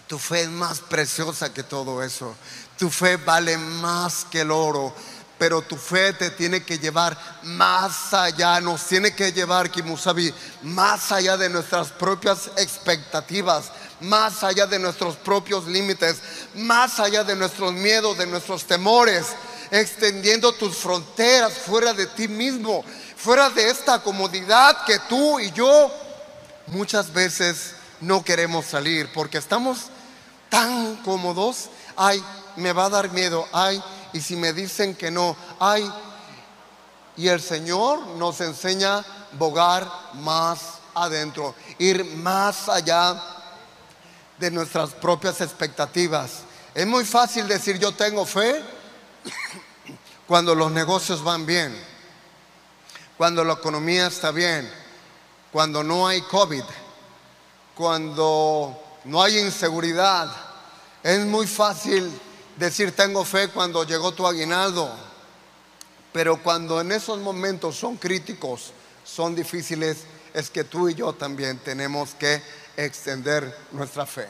Tu 0.06 0.18
fe 0.18 0.42
es 0.42 0.48
más 0.48 0.80
preciosa 0.80 1.52
que 1.52 1.62
todo 1.62 2.02
eso. 2.02 2.34
Tu 2.78 2.90
fe 2.90 3.16
vale 3.16 3.56
más 3.56 4.26
que 4.30 4.42
el 4.42 4.50
oro 4.50 4.92
pero 5.40 5.62
tu 5.62 5.78
fe 5.78 6.12
te 6.12 6.28
tiene 6.28 6.62
que 6.62 6.78
llevar 6.78 7.16
más 7.44 8.12
allá, 8.12 8.60
nos 8.60 8.86
tiene 8.86 9.14
que 9.14 9.32
llevar, 9.32 9.70
Kimusabi, 9.70 10.34
más 10.64 11.10
allá 11.12 11.38
de 11.38 11.48
nuestras 11.48 11.88
propias 11.88 12.50
expectativas, 12.58 13.72
más 14.02 14.44
allá 14.44 14.66
de 14.66 14.78
nuestros 14.78 15.16
propios 15.16 15.66
límites, 15.66 16.18
más 16.56 17.00
allá 17.00 17.24
de 17.24 17.34
nuestros 17.34 17.72
miedos, 17.72 18.18
de 18.18 18.26
nuestros 18.26 18.64
temores, 18.64 19.28
extendiendo 19.70 20.52
tus 20.52 20.76
fronteras 20.76 21.54
fuera 21.54 21.94
de 21.94 22.06
ti 22.06 22.28
mismo, 22.28 22.84
fuera 23.16 23.48
de 23.48 23.70
esta 23.70 23.98
comodidad 24.02 24.84
que 24.84 24.98
tú 25.08 25.40
y 25.40 25.50
yo 25.52 25.90
muchas 26.66 27.10
veces 27.14 27.72
no 28.02 28.22
queremos 28.22 28.66
salir 28.66 29.10
porque 29.14 29.38
estamos 29.38 29.86
tan 30.50 30.96
cómodos. 30.96 31.70
Ay, 31.96 32.22
me 32.56 32.74
va 32.74 32.84
a 32.84 32.90
dar 32.90 33.10
miedo. 33.10 33.48
Ay, 33.52 33.82
y 34.12 34.20
si 34.20 34.36
me 34.36 34.52
dicen 34.52 34.94
que 34.94 35.10
no, 35.10 35.36
ay, 35.58 35.90
y 37.16 37.28
el 37.28 37.40
Señor 37.40 38.06
nos 38.16 38.40
enseña 38.40 38.98
a 38.98 39.04
bogar 39.32 39.86
más 40.14 40.78
adentro, 40.94 41.54
ir 41.78 42.04
más 42.16 42.68
allá 42.68 43.22
de 44.38 44.50
nuestras 44.50 44.90
propias 44.90 45.40
expectativas. 45.40 46.40
Es 46.74 46.86
muy 46.86 47.04
fácil 47.04 47.46
decir 47.46 47.78
yo 47.78 47.92
tengo 47.92 48.24
fe 48.24 48.62
cuando 50.26 50.54
los 50.54 50.70
negocios 50.70 51.22
van 51.22 51.44
bien, 51.44 51.76
cuando 53.16 53.44
la 53.44 53.54
economía 53.54 54.06
está 54.06 54.30
bien, 54.30 54.70
cuando 55.52 55.82
no 55.82 56.08
hay 56.08 56.22
COVID, 56.22 56.64
cuando 57.74 58.78
no 59.04 59.22
hay 59.22 59.38
inseguridad. 59.38 60.30
Es 61.02 61.24
muy 61.26 61.46
fácil 61.46 62.10
decir 62.60 62.92
tengo 62.92 63.24
fe 63.24 63.48
cuando 63.48 63.84
llegó 63.84 64.12
tu 64.12 64.26
aguinaldo, 64.26 64.94
pero 66.12 66.36
cuando 66.42 66.80
en 66.80 66.92
esos 66.92 67.18
momentos 67.18 67.74
son 67.74 67.96
críticos, 67.96 68.72
son 69.02 69.34
difíciles, 69.34 70.04
es 70.34 70.50
que 70.50 70.62
tú 70.62 70.88
y 70.88 70.94
yo 70.94 71.12
también 71.14 71.58
tenemos 71.58 72.14
que 72.14 72.40
extender 72.76 73.56
nuestra 73.72 74.04
fe. 74.06 74.28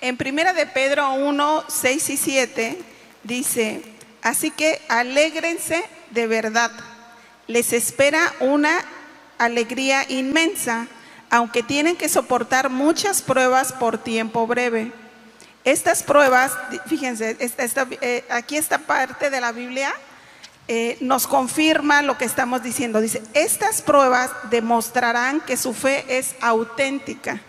En 0.00 0.16
primera 0.16 0.52
de 0.52 0.66
Pedro 0.66 1.12
1, 1.12 1.64
6 1.68 2.10
y 2.10 2.16
7 2.16 2.82
dice, 3.24 3.82
así 4.22 4.50
que 4.52 4.80
alégrense 4.88 5.84
de 6.10 6.26
verdad, 6.28 6.70
les 7.48 7.72
espera 7.72 8.32
una 8.38 8.84
alegría 9.38 10.06
inmensa, 10.08 10.86
aunque 11.30 11.64
tienen 11.64 11.96
que 11.96 12.08
soportar 12.08 12.70
muchas 12.70 13.22
pruebas 13.22 13.72
por 13.72 13.98
tiempo 13.98 14.46
breve. 14.46 15.01
Estas 15.64 16.02
pruebas, 16.02 16.52
fíjense, 16.86 17.36
eh, 17.38 18.24
aquí 18.30 18.56
esta 18.56 18.78
parte 18.78 19.30
de 19.30 19.40
la 19.40 19.52
Biblia 19.52 19.94
eh, 20.66 20.96
nos 21.00 21.28
confirma 21.28 22.02
lo 22.02 22.18
que 22.18 22.24
estamos 22.24 22.62
diciendo. 22.62 23.00
Dice, 23.00 23.22
estas 23.34 23.80
pruebas 23.80 24.30
demostrarán 24.50 25.40
que 25.40 25.56
su 25.56 25.72
fe 25.72 26.04
es 26.08 26.34
auténtica. 26.40 27.40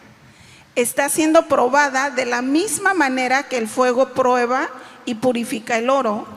Está 0.75 1.09
siendo 1.09 1.47
probada 1.47 2.11
de 2.11 2.25
la 2.25 2.41
misma 2.41 2.93
manera 2.93 3.43
que 3.43 3.57
el 3.57 3.67
fuego 3.67 4.09
prueba 4.09 4.69
y 5.05 5.15
purifica 5.15 5.77
el 5.77 5.89
oro, 5.89 6.27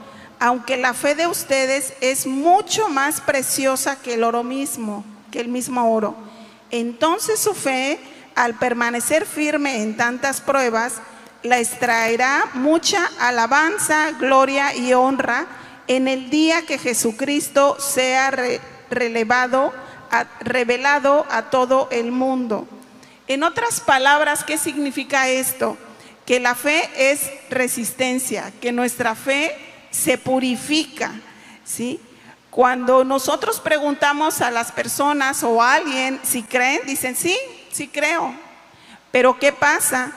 aunque 0.40 0.76
la 0.76 0.95
fe 0.95 1.14
de 1.14 1.26
ustedes 1.26 1.95
es 2.00 2.26
mucho 2.26 2.88
más 2.88 3.21
preciosa 3.21 3.97
que 3.97 4.14
el 4.14 4.25
oro 4.25 4.42
mismo, 4.45 5.04
que 5.30 5.40
el 5.40 5.49
mismo 5.49 5.95
oro. 5.95 6.14
Entonces 6.71 7.38
su 7.38 7.54
fe, 7.54 7.99
al 8.35 8.54
permanecer 8.54 9.25
firme 9.25 9.83
en 9.83 9.97
tantas 9.97 10.40
pruebas, 10.40 11.00
la 11.43 11.59
extraerá 11.59 12.50
mucha 12.55 13.11
alabanza, 13.19 14.12
gloria 14.12 14.75
y 14.75 14.93
honra 14.93 15.47
en 15.87 16.09
el 16.09 16.31
día 16.31 16.62
que 16.62 16.78
Jesucristo 16.78 17.76
sea 17.78 18.33
relevado, 18.90 19.73
revelado 20.40 21.26
a 21.31 21.50
todo 21.50 21.88
el 21.90 22.11
mundo. 22.12 22.66
En 23.28 23.43
otras 23.43 23.81
palabras, 23.81 24.45
¿qué 24.45 24.59
significa 24.59 25.28
esto? 25.28 25.76
Que 26.25 26.40
la 26.40 26.55
fe 26.55 26.88
es 26.97 27.31
resistencia, 27.50 28.52
que 28.61 28.73
nuestra 28.73 29.14
fe 29.14 29.57
se 29.90 30.19
purifica, 30.19 31.12
¿sí? 31.64 32.00
Cuando 32.50 33.05
nosotros 33.05 33.61
preguntamos 33.61 34.40
a 34.40 34.50
las 34.50 34.73
personas 34.73 35.43
o 35.43 35.62
a 35.62 35.75
alguien 35.75 36.19
si 36.23 36.43
creen, 36.43 36.81
dicen, 36.87 37.14
sí, 37.14 37.37
sí 37.71 37.88
creo. 37.88 38.35
Pero 39.12 39.38
¿qué 39.38 39.52
pasa? 39.52 40.12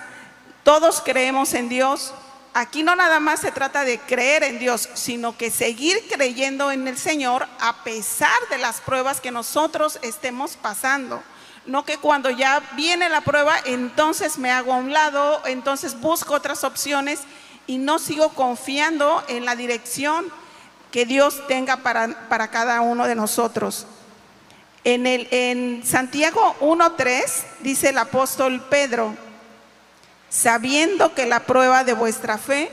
Todos 0.70 1.02
creemos 1.04 1.56
en 1.56 1.68
Dios. 1.68 2.14
Aquí 2.54 2.84
no 2.84 2.96
nada 2.96 3.20
más 3.20 3.40
se 3.40 3.52
trata 3.52 3.84
de 3.84 3.98
creer 3.98 4.44
en 4.44 4.60
Dios, 4.60 4.88
sino 4.94 5.36
que 5.36 5.50
seguir 5.50 5.98
creyendo 6.08 6.72
en 6.72 6.88
el 6.88 6.96
Señor 6.96 7.48
a 7.60 7.84
pesar 7.84 8.38
de 8.52 8.60
las 8.60 8.80
pruebas 8.80 9.20
que 9.20 9.32
nosotros 9.32 9.98
estemos 10.04 10.58
pasando. 10.58 11.24
No 11.66 11.86
que 11.86 11.98
cuando 11.98 12.30
ya 12.30 12.62
viene 12.76 13.10
la 13.10 13.22
prueba, 13.22 13.56
entonces 13.66 14.38
me 14.38 14.52
hago 14.52 14.72
a 14.72 14.76
un 14.78 14.94
lado, 14.94 15.42
entonces 15.48 16.00
busco 16.00 16.36
otras 16.36 16.64
opciones 16.64 17.22
y 17.66 17.80
no 17.80 17.98
sigo 17.98 18.30
confiando 18.30 19.24
en 19.28 19.46
la 19.46 19.56
dirección 19.56 20.32
que 20.92 21.08
Dios 21.08 21.48
tenga 21.48 21.78
para, 21.78 22.30
para 22.30 22.52
cada 22.52 22.82
uno 22.82 23.08
de 23.08 23.16
nosotros. 23.16 23.88
En, 24.84 25.08
el, 25.08 25.28
en 25.32 25.84
Santiago 25.84 26.56
1.3 26.62 27.24
dice 27.62 27.90
el 27.90 27.98
apóstol 27.98 28.64
Pedro, 28.70 29.16
sabiendo 30.30 31.14
que 31.14 31.26
la 31.26 31.42
prueba 31.42 31.84
de 31.84 31.94
vuestra 31.94 32.38
fe 32.38 32.72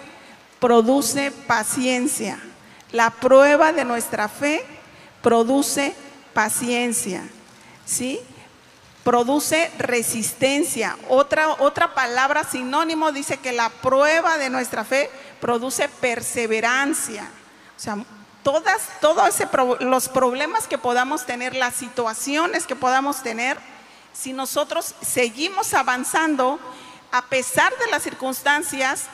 produce 0.60 1.30
paciencia. 1.30 2.38
La 2.92 3.10
prueba 3.10 3.72
de 3.72 3.84
nuestra 3.84 4.28
fe 4.28 4.64
produce 5.22 5.94
paciencia, 6.32 7.28
¿sí? 7.84 8.20
Produce 9.02 9.70
resistencia. 9.78 10.96
Otra, 11.08 11.48
otra 11.58 11.94
palabra 11.94 12.44
sinónimo 12.44 13.12
dice 13.12 13.38
que 13.38 13.52
la 13.52 13.70
prueba 13.70 14.38
de 14.38 14.50
nuestra 14.50 14.84
fe 14.84 15.10
produce 15.40 15.88
perseverancia. 15.88 17.28
O 17.76 17.80
sea, 17.80 17.98
todas, 18.42 18.82
todos 19.00 19.34
los 19.80 20.08
problemas 20.08 20.66
que 20.66 20.78
podamos 20.78 21.26
tener, 21.26 21.54
las 21.54 21.74
situaciones 21.74 22.66
que 22.66 22.76
podamos 22.76 23.22
tener, 23.22 23.58
si 24.12 24.32
nosotros 24.32 24.94
seguimos 25.02 25.74
avanzando, 25.74 26.58
a 27.16 27.22
pesar 27.22 27.72
de 27.78 27.90
las 27.90 28.02
circunstancias, 28.02 29.04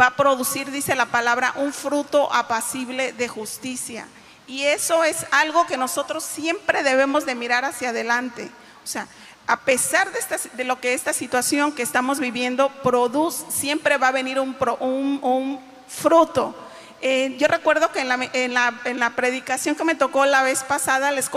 va 0.00 0.06
a 0.06 0.16
producir, 0.16 0.70
dice 0.70 0.94
la 0.94 1.06
palabra, 1.06 1.52
un 1.56 1.74
fruto 1.74 2.32
apacible 2.32 3.12
de 3.12 3.28
justicia. 3.28 4.06
Y 4.46 4.62
eso 4.62 5.04
es 5.04 5.26
algo 5.30 5.66
que 5.66 5.76
nosotros 5.76 6.24
siempre 6.24 6.82
debemos 6.82 7.26
de 7.26 7.34
mirar 7.34 7.66
hacia 7.66 7.90
adelante. 7.90 8.50
O 8.82 8.86
sea, 8.86 9.08
a 9.46 9.60
pesar 9.60 10.10
de, 10.54 10.64
lo 10.64 10.80
que 10.80 10.94
esta 10.94 11.12
situación 11.12 11.72
que 11.72 11.82
estamos 11.82 12.18
viviendo 12.18 12.70
produce, 12.82 13.44
siempre 13.50 13.98
va 13.98 14.08
a 14.08 14.12
venir 14.12 14.40
un, 14.40 15.60
fruto. 15.88 16.54
Eh, 17.02 17.36
yo 17.38 17.46
recuerdo 17.46 17.92
que 17.92 18.00
en 18.00 18.54
la, 18.54 19.12
predicación 19.14 19.74
que 19.74 19.84
me 19.84 19.94
tocó 19.94 20.24
la 20.24 20.42
vez 20.42 20.64
pasada 20.64 21.10
les 21.10 21.28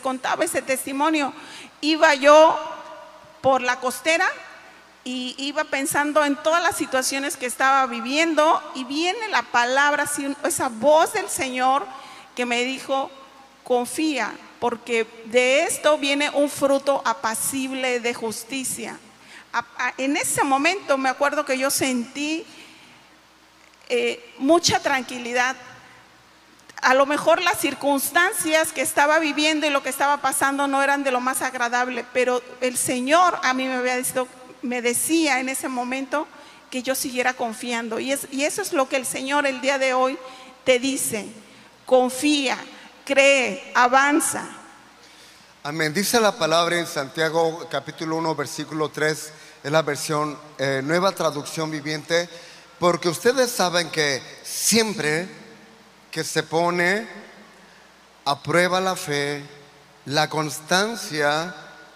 contaba 0.00 0.44
ese 0.44 0.62
testimonio. 0.62 1.32
Iba 1.80 2.14
yo 2.14 2.56
por 3.40 3.60
la 3.60 3.80
costera 3.80 4.26
y 5.04 5.34
iba 5.36 5.64
pensando 5.64 6.24
en 6.24 6.34
todas 6.36 6.62
las 6.62 6.76
situaciones 6.76 7.36
que 7.36 7.46
estaba 7.46 7.86
viviendo 7.86 8.62
y 8.74 8.84
viene 8.84 9.28
la 9.28 9.42
palabra, 9.42 10.10
esa 10.44 10.68
voz 10.68 11.12
del 11.12 11.28
Señor 11.28 11.86
que 12.34 12.46
me 12.46 12.64
dijo, 12.64 13.10
confía, 13.62 14.32
porque 14.60 15.06
de 15.26 15.64
esto 15.64 15.98
viene 15.98 16.30
un 16.30 16.48
fruto 16.48 17.02
apacible 17.04 18.00
de 18.00 18.14
justicia. 18.14 18.98
En 19.98 20.16
ese 20.16 20.42
momento 20.42 20.96
me 20.96 21.10
acuerdo 21.10 21.44
que 21.44 21.58
yo 21.58 21.70
sentí 21.70 22.44
eh, 23.90 24.32
mucha 24.38 24.80
tranquilidad. 24.80 25.54
A 26.80 26.94
lo 26.94 27.04
mejor 27.04 27.42
las 27.42 27.60
circunstancias 27.60 28.72
que 28.72 28.80
estaba 28.80 29.18
viviendo 29.18 29.66
y 29.66 29.70
lo 29.70 29.82
que 29.82 29.90
estaba 29.90 30.16
pasando 30.18 30.66
no 30.66 30.82
eran 30.82 31.04
de 31.04 31.12
lo 31.12 31.20
más 31.20 31.42
agradable, 31.42 32.04
pero 32.12 32.42
el 32.60 32.76
Señor 32.78 33.38
a 33.42 33.52
mí 33.54 33.66
me 33.66 33.74
había 33.74 33.96
dicho, 33.96 34.26
me 34.64 34.82
decía 34.82 35.40
en 35.40 35.48
ese 35.48 35.68
momento 35.68 36.26
que 36.70 36.82
yo 36.82 36.94
siguiera 36.94 37.34
confiando. 37.34 38.00
Y, 38.00 38.12
es, 38.12 38.26
y 38.32 38.44
eso 38.44 38.62
es 38.62 38.72
lo 38.72 38.88
que 38.88 38.96
el 38.96 39.06
Señor 39.06 39.46
el 39.46 39.60
día 39.60 39.78
de 39.78 39.94
hoy 39.94 40.18
te 40.64 40.78
dice. 40.78 41.28
Confía, 41.86 42.58
cree, 43.04 43.70
avanza. 43.74 44.48
Amén. 45.62 45.94
Dice 45.94 46.18
la 46.18 46.36
palabra 46.36 46.78
en 46.78 46.86
Santiago 46.86 47.68
capítulo 47.70 48.16
1, 48.16 48.34
versículo 48.34 48.88
3, 48.88 49.32
es 49.62 49.72
la 49.72 49.82
versión 49.82 50.38
eh, 50.58 50.80
nueva 50.82 51.12
traducción 51.12 51.70
viviente. 51.70 52.28
porque 52.78 53.08
ustedes 53.08 53.50
saben 53.50 53.88
que 53.90 54.20
siempre 54.42 55.28
que 56.10 56.24
se 56.24 56.42
pone 56.42 57.06
a 58.24 58.42
prueba 58.42 58.80
la 58.80 58.96
fe, 58.96 59.42
la 60.06 60.28
constancia 60.28 61.54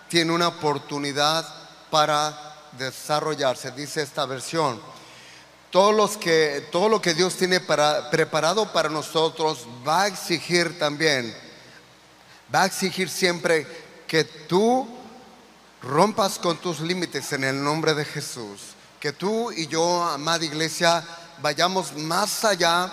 tiene 0.09 0.33
una 0.33 0.49
oportunidad 0.49 1.47
para 1.91 2.48
desarrollarse, 2.73 3.71
dice 3.73 4.03
esta 4.03 4.27
versión. 4.27 4.81
Todo, 5.71 5.93
los 5.93 6.17
que, 6.17 6.67
todo 6.73 6.89
lo 6.89 7.03
que 7.03 7.15
Dios 7.15 7.37
tiene 7.37 7.61
para, 7.61 8.11
preparado 8.11 8.73
para 8.73 8.89
nosotros 8.89 9.67
va 9.87 10.03
a 10.03 10.07
exigir 10.07 10.79
también, 10.79 11.35
va 12.55 12.63
a 12.63 12.67
exigir 12.67 13.09
siempre 13.11 13.67
que 14.07 14.25
tú 14.25 14.89
rompas 15.83 16.39
con 16.39 16.57
tus 16.57 16.81
límites 16.81 17.33
en 17.33 17.45
el 17.45 17.63
nombre 17.63 17.95
de 17.95 18.05
Jesús. 18.05 18.61
Que 18.99 19.13
tú 19.13 19.53
y 19.53 19.67
yo, 19.67 20.03
amada 20.03 20.45
iglesia, 20.45 21.05
vayamos 21.41 21.95
más 21.95 22.45
allá 22.45 22.93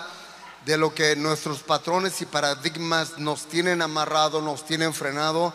de 0.64 0.76
lo 0.76 0.94
que 0.94 1.16
nuestros 1.16 1.62
patrones 1.62 2.20
y 2.20 2.26
paradigmas 2.26 3.18
nos 3.18 3.46
tienen 3.46 3.82
amarrado, 3.82 4.42
nos 4.42 4.64
tienen 4.64 4.92
frenado. 4.92 5.52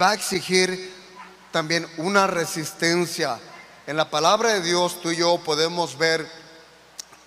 Va 0.00 0.10
a 0.10 0.14
exigir 0.14 0.92
también 1.52 1.86
una 1.98 2.26
resistencia. 2.26 3.38
En 3.86 3.98
la 3.98 4.08
palabra 4.08 4.54
de 4.54 4.62
Dios 4.62 4.98
tú 5.02 5.10
y 5.10 5.16
yo 5.16 5.36
podemos 5.44 5.98
ver 5.98 6.26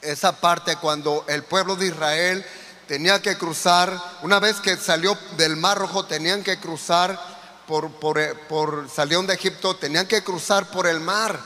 esa 0.02 0.42
parte 0.42 0.76
cuando 0.78 1.24
el 1.28 1.44
pueblo 1.44 1.76
de 1.76 1.86
Israel 1.86 2.44
tenía 2.88 3.22
que 3.22 3.38
cruzar, 3.38 3.96
una 4.24 4.40
vez 4.40 4.60
que 4.60 4.76
salió 4.76 5.16
del 5.38 5.56
Mar 5.56 5.78
Rojo, 5.78 6.06
tenían 6.06 6.44
que 6.44 6.58
cruzar 6.58 7.20
por, 7.68 7.92
por, 8.48 8.90
salieron 8.90 9.28
de 9.28 9.36
Egipto, 9.36 9.76
tenían 9.76 10.08
que 10.08 10.24
cruzar 10.24 10.72
por 10.72 10.88
el 10.88 11.00
mar. 11.00 11.40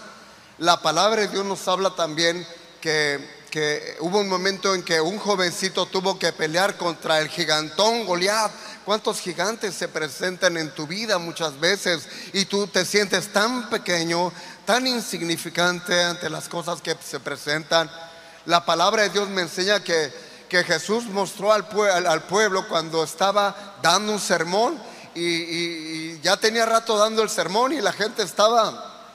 La 0.59 0.81
palabra 0.81 1.23
de 1.23 1.27
Dios 1.27 1.45
nos 1.45 1.67
habla 1.67 1.93
también 1.93 2.47
que, 2.79 3.41
que 3.49 3.97
hubo 3.99 4.19
un 4.19 4.29
momento 4.29 4.73
en 4.73 4.81
que 4.81 5.01
un 5.01 5.19
jovencito 5.19 5.87
tuvo 5.87 6.17
que 6.17 6.31
pelear 6.31 6.77
contra 6.77 7.19
el 7.19 7.27
gigantón 7.27 8.05
Goliat. 8.05 8.51
¿Cuántos 8.85 9.19
gigantes 9.19 9.75
se 9.75 9.87
presentan 9.87 10.57
en 10.57 10.73
tu 10.73 10.87
vida 10.87 11.19
muchas 11.19 11.59
veces 11.59 12.07
y 12.33 12.45
tú 12.45 12.65
te 12.65 12.85
sientes 12.85 13.31
tan 13.31 13.69
pequeño, 13.69 14.31
tan 14.71 14.87
insignificante 14.87 16.01
ante 16.01 16.29
las 16.29 16.47
cosas 16.47 16.81
que 16.81 16.95
se 17.05 17.19
presentan? 17.19 17.91
La 18.45 18.65
palabra 18.65 19.01
de 19.01 19.09
Dios 19.09 19.27
me 19.27 19.41
enseña 19.41 19.83
que, 19.83 20.13
que 20.47 20.63
Jesús 20.63 21.07
mostró 21.07 21.51
al, 21.51 21.67
al 22.07 22.23
pueblo 22.23 22.65
cuando 22.69 23.03
estaba 23.03 23.75
dando 23.81 24.13
un 24.13 24.19
sermón 24.21 24.81
y, 25.13 26.17
ya 26.21 26.37
tenía 26.37 26.65
rato 26.65 26.97
dando 26.97 27.21
el 27.21 27.29
sermón 27.29 27.73
y 27.73 27.81
la 27.81 27.91
gente 27.91 28.23
estaba, 28.23 29.09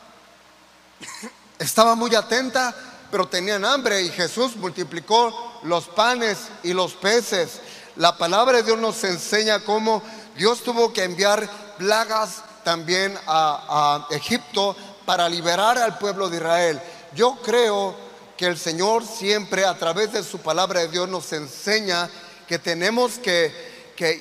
estaba 1.59 1.95
muy 1.95 2.15
atenta, 2.15 2.75
pero 3.11 3.27
tenían 3.27 3.65
hambre 3.65 4.03
y 4.03 4.11
Jesús 4.11 4.57
multiplicó 4.57 5.59
los 5.63 5.87
panes 5.87 6.37
y 6.65 6.75
los 6.75 6.93
peces. 6.93 7.61
La 7.97 8.19
palabra 8.19 8.59
de 8.59 8.63
Dios 8.63 8.79
nos 8.79 9.03
enseña 9.05 9.61
cómo 9.61 10.03
Dios 10.37 10.63
tuvo 10.63 10.93
que 10.93 11.05
enviar 11.05 11.49
plagas 11.79 12.43
también 12.63 13.19
a 13.27 14.07
Egipto 14.11 14.77
para 15.07 15.29
liberar 15.29 15.79
al 15.79 15.97
pueblo 15.99 16.29
de 16.29 16.37
Israel. 16.37 16.80
Yo 17.15 17.39
creo 17.43 17.95
que 18.37 18.47
el 18.47 18.59
Señor 18.59 19.04
siempre 19.07 19.65
a 19.65 19.78
través 19.78 20.13
de 20.13 20.23
su 20.23 20.39
palabra 20.39 20.80
de 20.80 20.89
Dios 20.89 21.09
nos 21.09 21.33
enseña 21.33 22.11
que 22.47 22.59
tenemos 22.59 23.19
que 23.19 23.50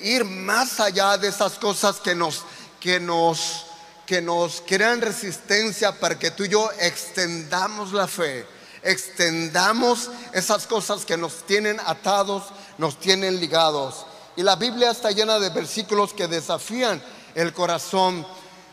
ir 0.04 0.24
más 0.24 0.80
allá 0.80 1.18
de 1.18 1.28
esas 1.28 1.54
cosas 1.54 1.98
que 1.98 2.16
nos, 2.16 2.44
que 2.80 3.00
nos, 3.00 3.66
que 4.06 4.22
nos 4.22 4.62
crean 4.66 5.02
resistencia 5.02 5.92
para 6.00 6.18
que 6.18 6.32
tú 6.32 6.46
y 6.46 6.50
yo 6.50 6.70
extendamos 6.80 7.92
la 7.92 8.08
fe, 8.08 8.46
extendamos 8.84 10.12
esas 10.32 10.68
cosas 10.68 11.04
que 11.04 11.18
nos 11.18 11.46
tienen 11.46 11.80
atados, 11.86 12.44
nos 12.78 13.00
tienen 13.00 13.40
ligados. 13.40 14.06
Y 14.38 14.44
la 14.44 14.56
Biblia 14.56 14.92
está 14.92 15.12
llena 15.12 15.40
de 15.40 15.50
versículos 15.50 16.14
que 16.14 16.28
desafían 16.28 17.02
el 17.34 17.54
corazón 17.54 18.26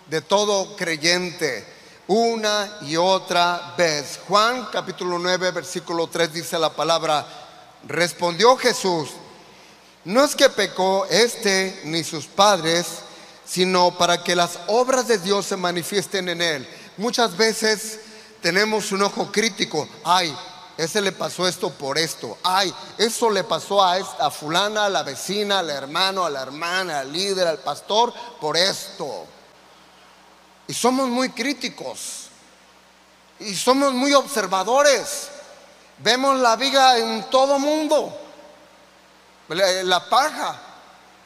de 0.09 0.21
todo 0.21 0.77
creyente 0.77 1.82
una 2.07 2.79
y 2.83 2.97
otra 2.97 3.75
vez. 3.77 4.21
Juan 4.29 4.69
capítulo 4.73 5.19
9, 5.19 5.51
versículo 5.51 6.07
3 6.07 6.33
dice 6.33 6.59
la 6.59 6.71
palabra, 6.71 7.27
respondió 7.87 8.57
Jesús, 8.57 9.11
no 10.05 10.25
es 10.25 10.35
que 10.35 10.49
pecó 10.49 11.07
este 11.11 11.81
ni 11.85 12.03
sus 12.03 12.27
padres, 12.27 12.87
sino 13.47 13.97
para 13.97 14.25
que 14.25 14.35
las 14.35 14.59
obras 14.67 15.07
de 15.07 15.19
Dios 15.19 15.47
se 15.47 15.57
manifiesten 15.57 16.29
en 16.29 16.43
él. 16.43 16.69
Muchas 16.97 17.37
veces 17.37 18.01
tenemos 18.41 18.93
un 18.93 19.03
ojo 19.03 19.31
crítico. 19.31 19.89
Ay, 20.05 20.37
ese 20.77 21.01
le 21.01 21.13
pasó 21.13 21.47
esto 21.47 21.71
por 21.71 21.99
esto. 21.99 22.37
Ay, 22.43 22.75
eso 22.99 23.31
le 23.31 23.45
pasó 23.45 23.85
a, 23.85 23.99
esta, 23.99 24.31
fulana, 24.31 24.87
a 24.87 24.91
la 24.91 25.03
vecina, 25.03 25.61
al 25.61 25.71
hermano, 25.71 26.25
a 26.25 26.31
la 26.31 26.43
hermana, 26.43 27.01
al 27.01 27.13
líder, 27.13 27.47
al 27.47 27.59
pastor, 27.59 28.13
por 28.41 28.57
esto. 28.57 29.27
Y 30.73 30.75
somos 30.75 31.07
muy 31.07 31.29
críticos. 31.29 32.29
Y 33.41 33.55
somos 33.55 33.93
muy 33.93 34.15
observadores. 34.15 35.29
Vemos 35.99 36.41
la 36.41 36.57
viga 36.57 36.97
en 36.97 37.29
todo 37.29 37.59
mundo 37.59 38.19
la 39.51 40.09
paja, 40.09 40.59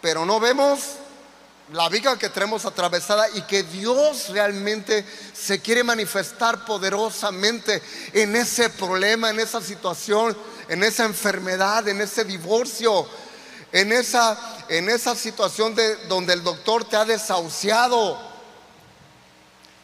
pero 0.02 0.26
no 0.26 0.40
vemos 0.40 0.80
la 1.70 1.88
viga 1.88 2.18
que 2.18 2.28
tenemos 2.28 2.64
atravesada 2.64 3.28
y 3.34 3.42
que 3.42 3.62
Dios 3.62 4.30
realmente 4.30 5.06
se 5.32 5.60
quiere 5.60 5.84
manifestar 5.84 6.64
poderosamente 6.64 7.80
en 8.14 8.34
ese 8.34 8.68
problema, 8.70 9.30
en 9.30 9.38
esa 9.38 9.60
situación, 9.60 10.36
en 10.68 10.82
esa 10.82 11.04
enfermedad, 11.04 11.86
en 11.86 12.00
ese 12.00 12.24
divorcio, 12.24 13.06
en 13.70 13.92
esa, 13.92 14.64
en 14.68 14.90
esa 14.90 15.14
situación 15.14 15.72
de, 15.76 15.94
donde 16.08 16.32
el 16.32 16.42
doctor 16.42 16.82
te 16.82 16.96
ha 16.96 17.04
desahuciado. 17.04 18.25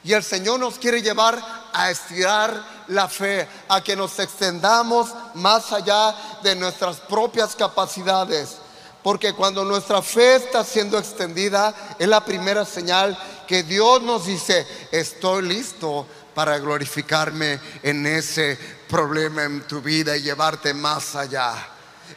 Y 0.04 0.12
el 0.12 0.22
Señor 0.24 0.58
nos 0.58 0.78
quiere 0.78 1.00
llevar 1.00 1.38
a 1.72 1.90
estirar 1.90 2.82
la 2.88 3.08
fe, 3.08 3.46
a 3.68 3.82
que 3.82 3.94
nos 3.94 4.18
extendamos 4.18 5.10
más 5.34 5.72
allá 5.72 6.14
de 6.42 6.56
nuestras 6.56 6.98
propias 7.00 7.54
capacidades. 7.54 8.56
Porque 9.02 9.32
cuando 9.32 9.64
nuestra 9.64 10.02
fe 10.02 10.36
está 10.36 10.64
siendo 10.64 10.98
extendida, 10.98 11.74
es 11.98 12.08
la 12.08 12.24
primera 12.24 12.64
señal 12.64 13.16
que 13.46 13.62
Dios 13.62 14.02
nos 14.02 14.26
dice, 14.26 14.66
estoy 14.90 15.42
listo 15.42 16.06
para 16.34 16.58
glorificarme 16.58 17.60
en 17.82 18.06
ese 18.06 18.58
problema 18.88 19.44
en 19.44 19.62
tu 19.66 19.80
vida 19.80 20.16
y 20.16 20.22
llevarte 20.22 20.74
más 20.74 21.14
allá. 21.14 21.54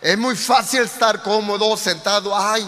Es 0.01 0.17
muy 0.17 0.35
fácil 0.35 0.81
estar 0.81 1.21
cómodo, 1.21 1.75
sentado, 1.77 2.35
ay, 2.35 2.67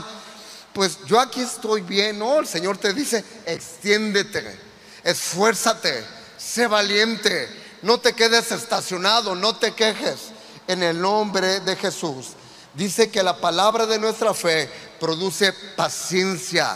pues 0.73 0.99
yo 1.05 1.19
aquí 1.19 1.41
estoy 1.41 1.81
bien, 1.81 2.19
no, 2.19 2.39
el 2.39 2.47
Señor 2.47 2.77
te 2.77 2.93
dice, 2.93 3.23
extiéndete 3.45 4.66
esfuérzate, 5.07 6.03
sé 6.37 6.67
valiente, 6.67 7.47
no 7.81 7.97
te 7.97 8.11
quedes 8.11 8.51
estacionado, 8.51 9.35
no 9.35 9.55
te 9.55 9.71
quejes 9.71 10.31
en 10.67 10.83
el 10.83 10.99
nombre 10.99 11.61
de 11.61 11.77
Jesús. 11.77 12.31
Dice 12.73 13.09
que 13.09 13.23
la 13.23 13.37
palabra 13.37 13.85
de 13.85 13.99
nuestra 13.99 14.33
fe 14.33 14.69
produce 14.99 15.53
paciencia, 15.77 16.75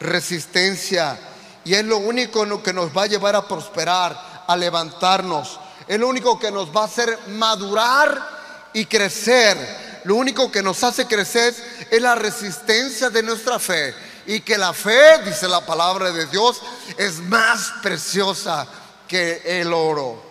resistencia 0.00 1.18
y 1.62 1.74
es 1.74 1.84
lo 1.84 1.98
único 1.98 2.62
que 2.62 2.72
nos 2.72 2.96
va 2.96 3.02
a 3.02 3.08
llevar 3.08 3.36
a 3.36 3.46
prosperar, 3.46 4.44
a 4.48 4.56
levantarnos. 4.56 5.60
Es 5.86 6.00
lo 6.00 6.08
único 6.08 6.38
que 6.38 6.50
nos 6.50 6.74
va 6.74 6.82
a 6.82 6.86
hacer 6.86 7.18
madurar 7.28 8.70
y 8.72 8.86
crecer. 8.86 10.00
Lo 10.04 10.14
único 10.14 10.50
que 10.50 10.62
nos 10.62 10.82
hace 10.82 11.04
crecer 11.04 11.54
es 11.90 12.00
la 12.00 12.14
resistencia 12.14 13.10
de 13.10 13.22
nuestra 13.22 13.58
fe 13.58 13.94
y 14.30 14.42
que 14.42 14.56
la 14.56 14.72
fe, 14.72 15.18
dice 15.24 15.48
la 15.48 15.66
palabra 15.66 16.12
de 16.12 16.24
Dios, 16.26 16.62
es 16.96 17.18
más 17.18 17.72
preciosa 17.82 18.64
que 19.08 19.42
el 19.44 19.72
oro. 19.72 20.22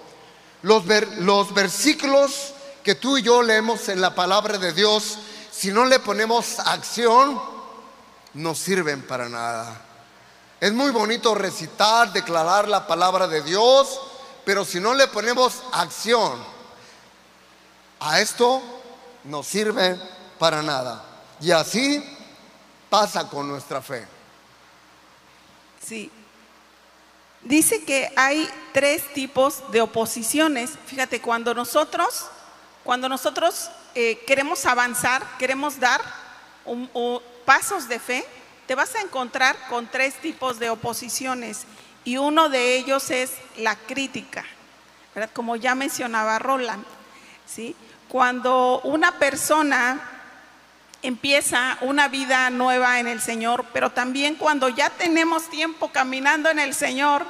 Los, 0.61 0.85
los 1.17 1.53
versículos 1.53 2.53
que 2.81 2.95
tú 2.95 3.17
y 3.17 3.23
yo 3.23 3.41
leemos 3.41 3.89
en 3.89 3.99
la 3.99 4.15
palabra 4.15 4.57
de 4.57 4.71
Dios, 4.71 5.17
si 5.51 5.73
no 5.73 5.83
le 5.83 5.99
ponemos 5.99 6.59
acción, 6.59 7.41
no 8.35 8.55
sirven 8.55 9.05
para 9.05 9.27
nada. 9.27 9.81
Es 10.61 10.71
muy 10.71 10.91
bonito 10.91 11.35
recitar, 11.35 12.13
declarar 12.13 12.69
la 12.69 12.87
palabra 12.87 13.27
de 13.27 13.41
Dios, 13.41 13.99
pero 14.45 14.63
si 14.63 14.79
no 14.79 14.93
le 14.93 15.09
ponemos 15.09 15.61
acción 15.73 16.41
a 17.99 18.21
esto, 18.21 18.61
no 19.25 19.43
sirve 19.43 19.99
para 20.37 20.61
nada. 20.61 21.03
Y 21.41 21.51
así 21.51 22.15
pasa 22.89 23.29
con 23.29 23.47
nuestra 23.47 23.81
fe? 23.81 24.05
Sí. 25.85 26.11
Dice 27.41 27.83
que 27.83 28.11
hay 28.15 28.49
tres 28.73 29.13
tipos 29.13 29.71
de 29.71 29.81
oposiciones. 29.81 30.71
Fíjate, 30.85 31.21
cuando 31.21 31.53
nosotros, 31.53 32.27
cuando 32.83 33.07
nosotros 33.07 33.69
eh, 33.95 34.21
queremos 34.27 34.65
avanzar, 34.65 35.25
queremos 35.37 35.79
dar 35.79 36.01
pasos 37.45 37.87
de 37.87 37.99
fe, 37.99 38.25
te 38.67 38.75
vas 38.75 38.93
a 38.95 39.01
encontrar 39.01 39.55
con 39.69 39.87
tres 39.87 40.15
tipos 40.15 40.59
de 40.59 40.69
oposiciones 40.69 41.65
y 42.03 42.17
uno 42.17 42.49
de 42.49 42.75
ellos 42.75 43.09
es 43.09 43.31
la 43.57 43.75
crítica, 43.75 44.45
Como 45.33 45.55
ya 45.55 45.75
mencionaba 45.75 46.39
Roland. 46.39 46.85
¿sí? 47.45 47.75
Cuando 48.07 48.81
una 48.83 49.17
persona 49.17 49.99
empieza 51.01 51.77
una 51.81 52.07
vida 52.07 52.49
nueva 52.49 52.99
en 52.99 53.07
el 53.07 53.21
Señor, 53.21 53.65
pero 53.73 53.91
también 53.91 54.35
cuando 54.35 54.69
ya 54.69 54.89
tenemos 54.89 55.49
tiempo 55.49 55.91
caminando 55.91 56.49
en 56.49 56.59
el 56.59 56.73
Señor, 56.73 57.25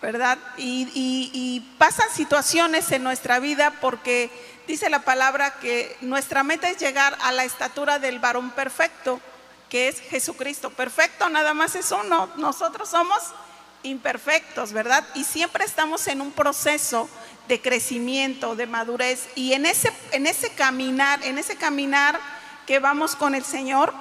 ¿verdad? 0.00 0.38
Y, 0.56 1.66
pasan 1.78 2.08
situaciones 2.12 2.90
en 2.92 3.02
nuestra 3.02 3.38
vida 3.38 3.72
porque 3.80 4.30
dice 4.66 4.90
la 4.90 5.00
palabra 5.00 5.54
que 5.60 5.96
nuestra 6.02 6.42
meta 6.42 6.68
es 6.68 6.78
llegar 6.78 7.16
a 7.22 7.32
la 7.32 7.44
estatura 7.44 7.98
del 7.98 8.18
varón 8.18 8.50
perfecto, 8.50 9.20
que 9.68 9.88
es 9.88 10.00
Jesucristo. 10.00 10.70
Perfecto 10.70 11.28
nada 11.28 11.54
más 11.54 11.74
es 11.74 11.90
uno, 11.90 12.28
nosotros 12.36 12.88
somos 12.90 13.18
imperfectos, 13.82 14.72
¿verdad? 14.72 15.04
Y 15.14 15.24
siempre 15.24 15.64
estamos 15.64 16.06
en 16.06 16.20
un 16.20 16.32
proceso 16.32 17.08
de 17.48 17.60
crecimiento, 17.60 18.54
de 18.54 18.66
madurez, 18.66 19.28
y 19.34 19.54
en 19.54 19.64
ese, 19.66 19.90
en 20.12 20.26
ese 20.26 20.50
caminar, 20.50 21.24
en 21.24 21.38
ese 21.38 21.56
caminar 21.56 22.20
que 22.70 22.78
vamos 22.78 23.16
con 23.16 23.34
el 23.34 23.44
Señor, 23.44 23.92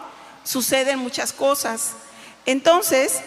suceden 0.44 1.00
muchas 1.00 1.34
cosas. 1.34 1.94
Entonces, 2.46 3.22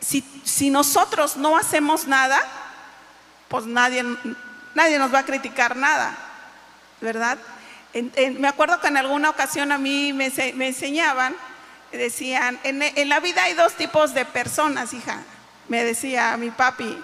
si, 0.00 0.70
nosotros 0.70 1.36
no 1.36 1.56
hacemos 1.56 2.08
nada, 2.08 2.42
pues 3.46 3.64
nadie, 3.64 4.04
nadie 4.74 4.98
nos 4.98 5.14
va 5.14 5.20
a 5.20 5.24
criticar 5.24 5.76
nada, 5.76 6.18
¿verdad? 7.00 7.38
me 8.40 8.48
acuerdo 8.48 8.80
que 8.80 8.88
en 8.88 8.96
alguna 8.96 9.30
ocasión 9.30 9.70
a 9.70 9.78
mí 9.78 10.12
me, 10.12 10.32
enseñaban, 10.34 11.36
decían, 11.92 12.58
en, 12.64 13.08
la 13.08 13.20
vida 13.20 13.44
hay 13.44 13.54
dos 13.54 13.74
tipos 13.74 14.14
de 14.14 14.24
personas, 14.24 14.92
hija, 14.94 15.22
me 15.68 15.84
decía 15.84 16.36
mi 16.38 16.50
papi, 16.50 16.98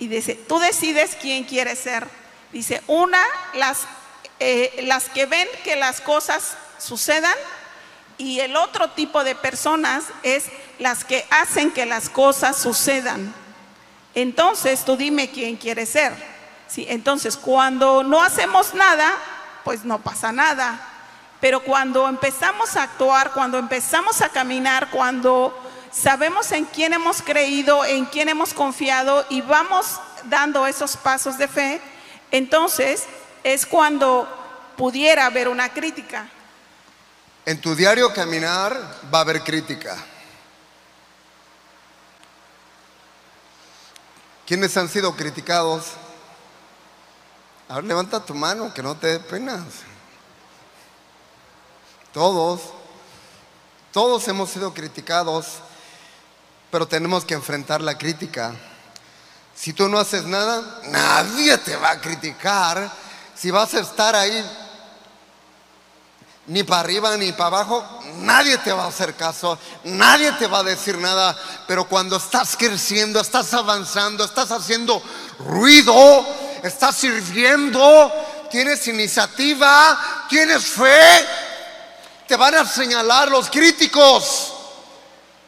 y 0.00 0.08
dice, 0.08 0.34
tú 0.34 0.58
decides 0.58 1.16
quién 1.20 1.44
quieres 1.44 1.78
ser. 1.78 2.08
Dice, 2.52 2.82
una, 2.88 3.22
las, 3.54 3.86
eh, 4.40 4.80
las 4.82 5.08
que 5.08 5.26
ven 5.26 5.46
que 5.62 5.76
las 5.76 6.00
cosas 6.00 6.56
sucedan, 6.78 7.34
y 8.18 8.40
el 8.40 8.56
otro 8.56 8.90
tipo 8.90 9.22
de 9.22 9.34
personas 9.36 10.04
es 10.24 10.46
las 10.78 11.04
que 11.04 11.24
hacen 11.30 11.70
que 11.70 11.86
las 11.86 12.10
cosas 12.10 12.56
sucedan. 12.56 13.32
Entonces, 14.14 14.84
tú 14.84 14.96
dime 14.96 15.30
quién 15.30 15.56
quieres 15.56 15.90
ser. 15.90 16.12
¿sí? 16.66 16.84
Entonces, 16.88 17.36
cuando 17.36 18.02
no 18.02 18.20
hacemos 18.20 18.74
nada, 18.74 19.16
pues 19.62 19.84
no 19.84 20.00
pasa 20.00 20.32
nada. 20.32 20.80
Pero 21.40 21.62
cuando 21.62 22.08
empezamos 22.08 22.76
a 22.76 22.82
actuar, 22.82 23.30
cuando 23.30 23.58
empezamos 23.58 24.20
a 24.20 24.28
caminar, 24.28 24.90
cuando 24.90 25.56
sabemos 25.92 26.50
en 26.50 26.64
quién 26.64 26.92
hemos 26.92 27.22
creído, 27.22 27.84
en 27.84 28.06
quién 28.06 28.28
hemos 28.28 28.52
confiado 28.52 29.24
y 29.28 29.40
vamos 29.42 30.00
dando 30.24 30.66
esos 30.66 30.96
pasos 30.96 31.38
de 31.38 31.46
fe, 31.46 31.80
entonces 32.32 33.04
es 33.44 33.64
cuando 33.64 34.28
pudiera 34.76 35.26
haber 35.26 35.48
una 35.48 35.68
crítica. 35.68 36.28
En 37.48 37.58
tu 37.62 37.74
diario 37.74 38.12
caminar 38.12 38.78
va 39.10 39.20
a 39.20 39.20
haber 39.22 39.42
crítica. 39.42 39.96
¿Quiénes 44.46 44.76
han 44.76 44.86
sido 44.86 45.16
criticados? 45.16 45.86
Ahora 47.66 47.86
levanta 47.86 48.22
tu 48.22 48.34
mano, 48.34 48.74
que 48.74 48.82
no 48.82 48.98
te 48.98 49.06
dé 49.06 49.20
pena. 49.20 49.64
Todos, 52.12 52.60
todos 53.94 54.28
hemos 54.28 54.50
sido 54.50 54.74
criticados, 54.74 55.46
pero 56.70 56.86
tenemos 56.86 57.24
que 57.24 57.32
enfrentar 57.32 57.80
la 57.80 57.96
crítica. 57.96 58.54
Si 59.54 59.72
tú 59.72 59.88
no 59.88 59.98
haces 59.98 60.24
nada, 60.24 60.82
nadie 60.88 61.56
te 61.56 61.76
va 61.76 61.92
a 61.92 62.00
criticar. 62.02 62.92
Si 63.34 63.50
vas 63.50 63.72
a 63.72 63.80
estar 63.80 64.14
ahí 64.14 64.67
ni 66.48 66.62
para 66.62 66.80
arriba 66.80 67.16
ni 67.16 67.30
para 67.32 67.46
abajo, 67.46 67.84
nadie 68.16 68.56
te 68.58 68.72
va 68.72 68.84
a 68.84 68.88
hacer 68.88 69.14
caso, 69.14 69.58
nadie 69.84 70.32
te 70.32 70.46
va 70.46 70.60
a 70.60 70.62
decir 70.62 70.96
nada, 70.98 71.36
pero 71.66 71.86
cuando 71.86 72.16
estás 72.16 72.56
creciendo, 72.56 73.20
estás 73.20 73.52
avanzando, 73.52 74.24
estás 74.24 74.50
haciendo 74.50 75.02
ruido, 75.38 76.26
estás 76.62 76.96
sirviendo, 76.96 78.12
tienes 78.50 78.86
iniciativa, 78.88 80.26
tienes 80.28 80.64
fe, 80.64 81.26
te 82.26 82.34
van 82.34 82.54
a 82.54 82.64
señalar 82.64 83.28
los 83.28 83.50
críticos. 83.50 84.54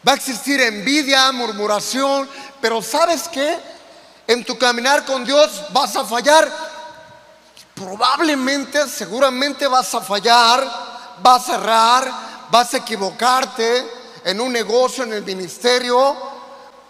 Va 0.06 0.12
a 0.12 0.16
existir 0.16 0.60
envidia, 0.62 1.30
murmuración, 1.32 2.28
pero 2.60 2.80
¿sabes 2.80 3.28
qué? 3.28 3.58
En 4.26 4.44
tu 4.44 4.56
caminar 4.56 5.04
con 5.04 5.24
Dios 5.24 5.50
vas 5.72 5.96
a 5.96 6.04
fallar. 6.04 6.50
Probablemente, 7.74 8.86
seguramente 8.88 9.66
vas 9.66 9.94
a 9.94 10.00
fallar 10.00 10.89
vas 11.22 11.42
a 11.42 11.52
cerrar, 11.52 12.12
vas 12.50 12.74
a 12.74 12.78
equivocarte 12.78 13.86
en 14.24 14.40
un 14.40 14.52
negocio, 14.52 15.04
en 15.04 15.12
el 15.12 15.24
ministerio, 15.24 16.16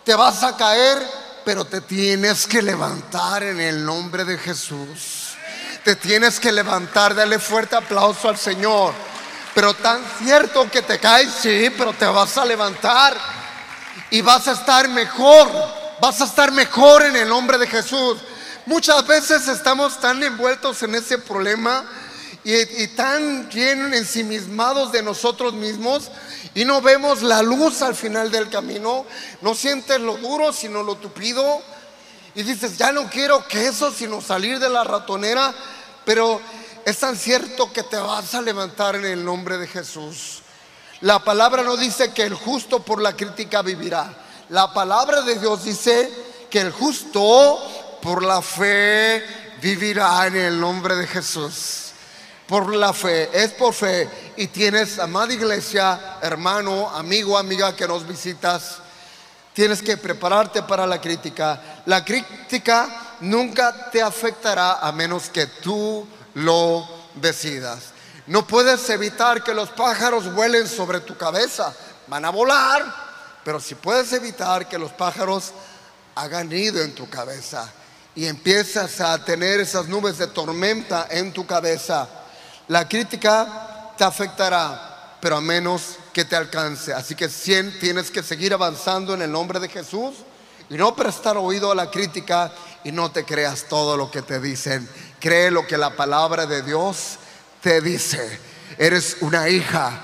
te 0.05 0.14
vas 0.14 0.43
a 0.43 0.57
caer, 0.57 0.99
pero 1.45 1.64
te 1.64 1.81
tienes 1.81 2.47
que 2.47 2.62
levantar 2.62 3.43
en 3.43 3.61
el 3.61 3.85
nombre 3.85 4.25
de 4.25 4.38
Jesús. 4.38 5.35
Te 5.85 5.97
tienes 5.97 6.38
que 6.38 6.53
levantar, 6.53 7.14
dale 7.14 7.38
fuerte 7.38 7.77
aplauso 7.77 8.29
al 8.29 8.37
Señor. 8.37 8.93
Pero 9.55 9.75
tan 9.75 10.03
cierto 10.23 10.71
que 10.71 10.83
te 10.83 10.99
caes, 10.99 11.33
sí, 11.40 11.71
pero 11.77 11.93
te 11.93 12.07
vas 12.07 12.37
a 12.38 12.45
levantar 12.45 13.16
y 14.11 14.21
vas 14.21 14.47
a 14.49 14.53
estar 14.53 14.88
mejor. 14.88 15.49
Vas 16.01 16.21
a 16.21 16.25
estar 16.25 16.51
mejor 16.53 17.03
en 17.03 17.16
el 17.16 17.29
nombre 17.29 17.59
de 17.59 17.66
Jesús. 17.66 18.19
Muchas 18.66 19.07
veces 19.07 19.49
estamos 19.49 19.99
tan 20.01 20.23
envueltos 20.23 20.83
en 20.83 20.95
ese 20.95 21.19
problema 21.19 21.85
y, 22.42 22.87
tan 22.88 23.50
llenos, 23.50 23.92
ensimismados 23.92 24.92
de 24.92 25.03
nosotros 25.03 25.53
mismos 25.53 26.11
y 26.55 26.64
no 26.64 26.81
vemos 26.81 27.22
la 27.22 27.42
luz 27.42 27.83
al 27.83 27.94
final 27.94 28.31
del 28.31 28.48
camino. 28.48 29.05
No 29.42 29.55
sientes 29.55 30.00
lo 30.00 30.16
duro, 30.16 30.53
sino 30.53 30.83
lo 30.83 30.96
tupido. 30.96 31.61
Y 32.35 32.42
dices, 32.42 32.79
ya 32.79 32.92
no 32.92 33.11
quiero 33.11 33.46
queso, 33.46 33.92
sino 33.92 34.22
salir 34.22 34.59
de 34.59 34.70
la 34.70 34.85
ratonera. 34.85 35.55
Pero 36.05 36.40
es 36.85 36.98
tan 36.98 37.16
cierto 37.16 37.72
que 37.72 37.83
te 37.83 37.98
vas 37.98 38.35
a 38.35 38.40
levantar 38.40 38.96
en 38.96 39.05
el 39.05 39.24
nombre 39.24 39.59
de 39.59 39.66
Jesús. 39.66 40.42
La 41.03 41.22
palabra 41.22 41.62
no 41.62 41.76
dice 41.76 42.12
que 42.12 42.22
el 42.22 42.35
justo 42.35 42.83
por 42.83 43.03
la 43.03 43.14
crítica 43.14 43.61
vivirá. 43.62 44.14
La 44.48 44.72
palabra 44.72 45.22
de 45.22 45.38
Dios 45.38 45.64
dice 45.64 46.11
que 46.50 46.61
el 46.61 46.72
justo 46.72 47.98
por 48.00 48.22
la 48.22 48.40
fe 48.40 49.22
vivirá 49.61 50.26
en 50.26 50.37
el 50.37 50.59
nombre 50.59 50.96
de 50.96 51.07
Jesús 51.07 51.89
por 52.51 52.75
la 52.75 52.93
fe, 52.93 53.31
es 53.33 53.53
por 53.53 53.73
fe. 53.73 54.11
Y 54.37 54.49
tienes, 54.49 54.99
amada 54.99 55.33
iglesia, 55.33 56.17
hermano, 56.21 56.91
amigo, 56.91 57.39
amiga 57.39 57.77
que 57.77 57.87
nos 57.87 58.05
visitas, 58.05 58.79
tienes 59.53 59.81
que 59.81 59.97
prepararte 59.97 60.65
para 60.65 60.85
la 60.85 61.01
crítica. 61.01 61.83
La 61.87 62.05
crítica 62.05 63.17
nunca 63.21 63.89
te 63.93 64.03
afectará 64.03 64.81
a 64.81 64.91
menos 64.91 65.29
que 65.29 65.47
tú 65.47 66.05
lo 66.35 66.89
decidas. 67.15 67.93
No 68.27 68.45
puedes 68.45 68.91
evitar 68.91 69.45
que 69.45 69.55
los 69.55 69.71
pájaros 69.71 70.35
vuelen 70.35 70.67
sobre 70.67 70.99
tu 70.99 71.17
cabeza. 71.17 71.73
Van 72.09 72.25
a 72.25 72.31
volar, 72.31 72.85
pero 73.45 73.61
si 73.61 73.77
puedes 73.77 74.13
evitar 74.13 74.69
que 74.69 74.77
los 74.77 74.91
pájaros 74.91 75.53
hagan 76.17 76.49
nido 76.49 76.83
en 76.83 76.97
tu 76.97 77.09
cabeza 77.09 77.71
y 78.17 78.27
empiezas 78.27 79.01
a 79.01 79.25
tener 79.25 79.61
esas 79.61 79.87
nubes 79.87 80.19
de 80.19 80.27
tormenta 80.27 81.07
en 81.11 81.33
tu 81.33 81.47
cabeza, 81.47 82.09
la 82.71 82.87
crítica 82.87 83.93
te 83.99 84.05
afectará, 84.05 85.17
pero 85.21 85.39
a 85.39 85.41
menos 85.41 85.99
que 86.13 86.25
te 86.25 86.37
alcance. 86.37 86.95
Así 86.95 87.17
que 87.17 87.27
tienes 87.81 88.13
que 88.13 88.23
seguir 88.23 88.55
avanzando 88.55 89.13
en 89.13 89.23
el 89.23 89.33
nombre 89.33 89.59
de 89.59 89.69
Jesús 89.69 90.15
y 90.69 90.75
no 90.77 90.95
prestar 90.95 91.37
oído 91.37 91.73
a 91.73 91.75
la 91.75 91.91
crítica 91.91 92.53
y 92.85 92.93
no 92.93 93.11
te 93.11 93.25
creas 93.25 93.65
todo 93.69 93.97
lo 93.97 94.09
que 94.09 94.23
te 94.23 94.39
dicen. 94.39 94.89
Cree 95.19 95.51
lo 95.51 95.67
que 95.67 95.77
la 95.77 95.97
palabra 95.97 96.47
de 96.47 96.63
Dios 96.63 97.19
te 97.61 97.81
dice. 97.81 98.39
Eres 98.79 99.17
una 99.23 99.49
hija 99.49 100.01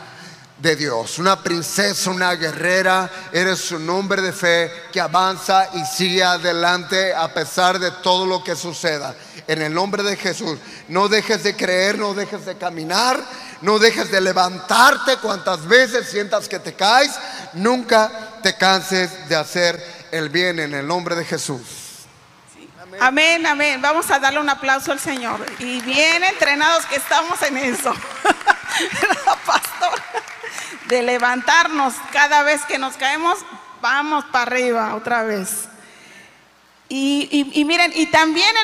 de 0.58 0.74
Dios, 0.74 1.20
una 1.20 1.40
princesa, 1.40 2.10
una 2.10 2.34
guerrera, 2.34 3.08
eres 3.32 3.70
un 3.70 3.88
hombre 3.90 4.22
de 4.22 4.32
fe 4.32 4.72
que 4.92 5.00
avanza 5.00 5.70
y 5.72 5.84
sigue 5.84 6.24
adelante 6.24 7.14
a 7.14 7.32
pesar 7.32 7.78
de 7.78 7.92
todo 7.92 8.26
lo 8.26 8.42
que 8.42 8.56
suceda 8.56 9.14
en 9.46 9.62
el 9.62 9.72
nombre 9.72 10.02
de 10.02 10.16
Jesús. 10.16 10.58
No 10.88 11.08
dejes 11.08 11.42
de 11.42 11.56
creer, 11.56 11.98
no 11.98 12.14
dejes 12.14 12.44
de 12.46 12.56
caminar, 12.56 13.22
no 13.62 13.78
dejes 13.78 14.10
de 14.10 14.20
levantarte 14.20 15.16
cuantas 15.18 15.66
veces 15.66 16.08
sientas 16.08 16.48
que 16.48 16.58
te 16.58 16.74
caes. 16.74 17.12
Nunca 17.54 18.10
te 18.42 18.56
canses 18.56 19.28
de 19.28 19.36
hacer 19.36 19.82
el 20.10 20.28
bien 20.28 20.58
en 20.58 20.74
el 20.74 20.86
nombre 20.86 21.14
de 21.14 21.24
Jesús. 21.24 21.62
Amén. 23.00 23.44
amén, 23.46 23.82
Vamos 23.82 24.10
a 24.10 24.18
darle 24.18 24.40
un 24.40 24.48
aplauso 24.48 24.92
al 24.92 25.00
Señor. 25.00 25.44
Y 25.58 25.80
bien 25.82 26.24
entrenados 26.24 26.86
que 26.86 26.96
estamos 26.96 27.40
en 27.42 27.56
eso. 27.58 27.92
Pastor, 29.46 30.00
de 30.88 31.02
levantarnos 31.02 31.94
cada 32.12 32.42
vez 32.42 32.64
que 32.64 32.78
nos 32.78 32.96
caemos, 32.96 33.38
vamos 33.82 34.24
para 34.26 34.42
arriba 34.42 34.94
otra 34.94 35.22
vez. 35.22 35.68
Y, 36.88 37.64
miren, 37.66 37.90
y 37.96 38.06
también 38.06 38.54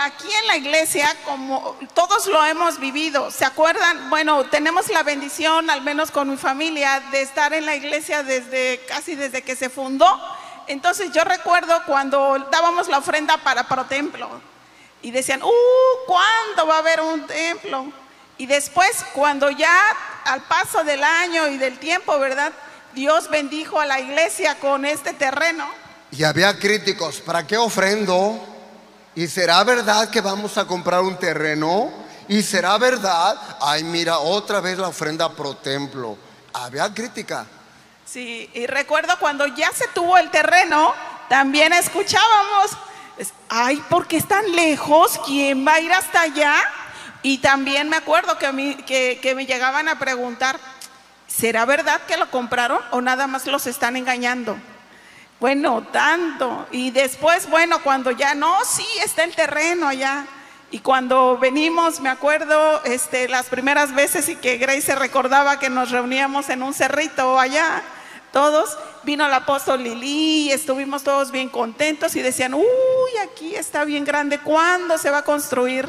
aquí 0.00 0.28
en 0.42 0.46
la 0.48 0.56
iglesia, 0.58 1.16
como 1.24 1.78
todos 1.94 2.26
lo 2.26 2.44
hemos 2.44 2.78
vivido, 2.78 3.30
¿se 3.30 3.46
acuerdan? 3.46 4.10
Bueno, 4.10 4.44
tenemos 4.44 4.88
la 4.88 5.02
bendición, 5.02 5.70
al 5.70 5.80
menos 5.80 6.10
con 6.10 6.28
mi 6.28 6.36
familia, 6.36 7.00
de 7.10 7.22
estar 7.22 7.54
en 7.54 7.64
la 7.64 7.74
iglesia 7.74 8.22
desde 8.22 8.84
casi 8.86 9.14
desde 9.14 9.40
que 9.40 9.56
se 9.56 9.70
fundó. 9.70 10.06
Entonces 10.66 11.10
yo 11.12 11.24
recuerdo 11.24 11.82
cuando 11.86 12.38
dábamos 12.50 12.86
la 12.88 12.98
ofrenda 12.98 13.38
para 13.38 13.66
pro 13.66 13.86
templo 13.86 14.28
y 15.00 15.10
decían, 15.10 15.42
¡uh! 15.42 15.50
¿Cuándo 16.06 16.66
va 16.66 16.76
a 16.76 16.78
haber 16.80 17.00
un 17.00 17.26
templo? 17.26 17.90
Y 18.36 18.44
después, 18.44 19.06
cuando 19.14 19.50
ya 19.50 19.74
al 20.24 20.42
paso 20.42 20.84
del 20.84 21.02
año 21.02 21.48
y 21.48 21.56
del 21.56 21.78
tiempo, 21.78 22.18
¿verdad? 22.18 22.52
Dios 22.92 23.30
bendijo 23.30 23.80
a 23.80 23.86
la 23.86 24.00
iglesia 24.00 24.58
con 24.58 24.84
este 24.84 25.14
terreno 25.14 25.66
y 26.12 26.24
había 26.24 26.58
críticos, 26.58 27.20
¿para 27.20 27.46
qué 27.46 27.56
ofrendo? 27.56 28.38
¿Y 29.14 29.26
será 29.28 29.62
verdad 29.64 30.10
que 30.10 30.20
vamos 30.20 30.58
a 30.58 30.66
comprar 30.66 31.02
un 31.02 31.16
terreno? 31.16 31.90
¿Y 32.28 32.42
será 32.42 32.78
verdad? 32.78 33.36
Ay, 33.60 33.84
mira, 33.84 34.18
otra 34.18 34.60
vez 34.60 34.78
la 34.78 34.88
ofrenda 34.88 35.30
pro 35.30 35.54
templo. 35.56 36.16
Había 36.52 36.92
crítica. 36.92 37.46
Sí, 38.04 38.50
y 38.54 38.66
recuerdo 38.66 39.18
cuando 39.20 39.46
ya 39.46 39.70
se 39.72 39.86
tuvo 39.88 40.18
el 40.18 40.30
terreno, 40.30 40.94
también 41.28 41.72
escuchábamos, 41.72 42.70
ay, 43.48 43.82
¿por 43.88 44.06
qué 44.08 44.16
están 44.16 44.50
lejos? 44.52 45.20
¿Quién 45.24 45.66
va 45.66 45.74
a 45.74 45.80
ir 45.80 45.92
hasta 45.92 46.22
allá? 46.22 46.54
Y 47.22 47.38
también 47.38 47.88
me 47.88 47.96
acuerdo 47.96 48.36
que, 48.38 48.46
a 48.46 48.52
mí, 48.52 48.74
que, 48.86 49.20
que 49.22 49.34
me 49.34 49.46
llegaban 49.46 49.88
a 49.88 49.98
preguntar, 49.98 50.58
¿será 51.28 51.64
verdad 51.66 52.00
que 52.08 52.16
lo 52.16 52.30
compraron 52.30 52.80
o 52.90 53.00
nada 53.00 53.26
más 53.26 53.46
los 53.46 53.66
están 53.66 53.96
engañando? 53.96 54.56
Bueno, 55.40 55.82
tanto. 55.90 56.66
Y 56.70 56.90
después, 56.90 57.48
bueno, 57.48 57.82
cuando 57.82 58.10
ya 58.10 58.34
no, 58.34 58.54
sí, 58.64 58.86
está 59.02 59.24
el 59.24 59.34
terreno 59.34 59.88
allá. 59.88 60.26
Y 60.70 60.80
cuando 60.80 61.38
venimos, 61.38 61.98
me 62.00 62.10
acuerdo, 62.10 62.84
este, 62.84 63.26
las 63.26 63.46
primeras 63.46 63.94
veces 63.94 64.28
y 64.28 64.36
que 64.36 64.58
Grace 64.58 64.82
se 64.82 64.94
recordaba 64.94 65.58
que 65.58 65.70
nos 65.70 65.90
reuníamos 65.90 66.48
en 66.50 66.62
un 66.62 66.74
cerrito 66.74 67.40
allá, 67.40 67.82
todos, 68.32 68.78
vino 69.02 69.26
el 69.26 69.32
apóstol 69.32 69.82
Lili 69.82 70.48
y 70.48 70.52
estuvimos 70.52 71.02
todos 71.02 71.32
bien 71.32 71.48
contentos 71.48 72.14
y 72.14 72.22
decían, 72.22 72.54
uy, 72.54 72.62
aquí 73.24 73.56
está 73.56 73.84
bien 73.84 74.04
grande, 74.04 74.38
¿cuándo 74.38 74.96
se 74.98 75.10
va 75.10 75.18
a 75.18 75.24
construir? 75.24 75.88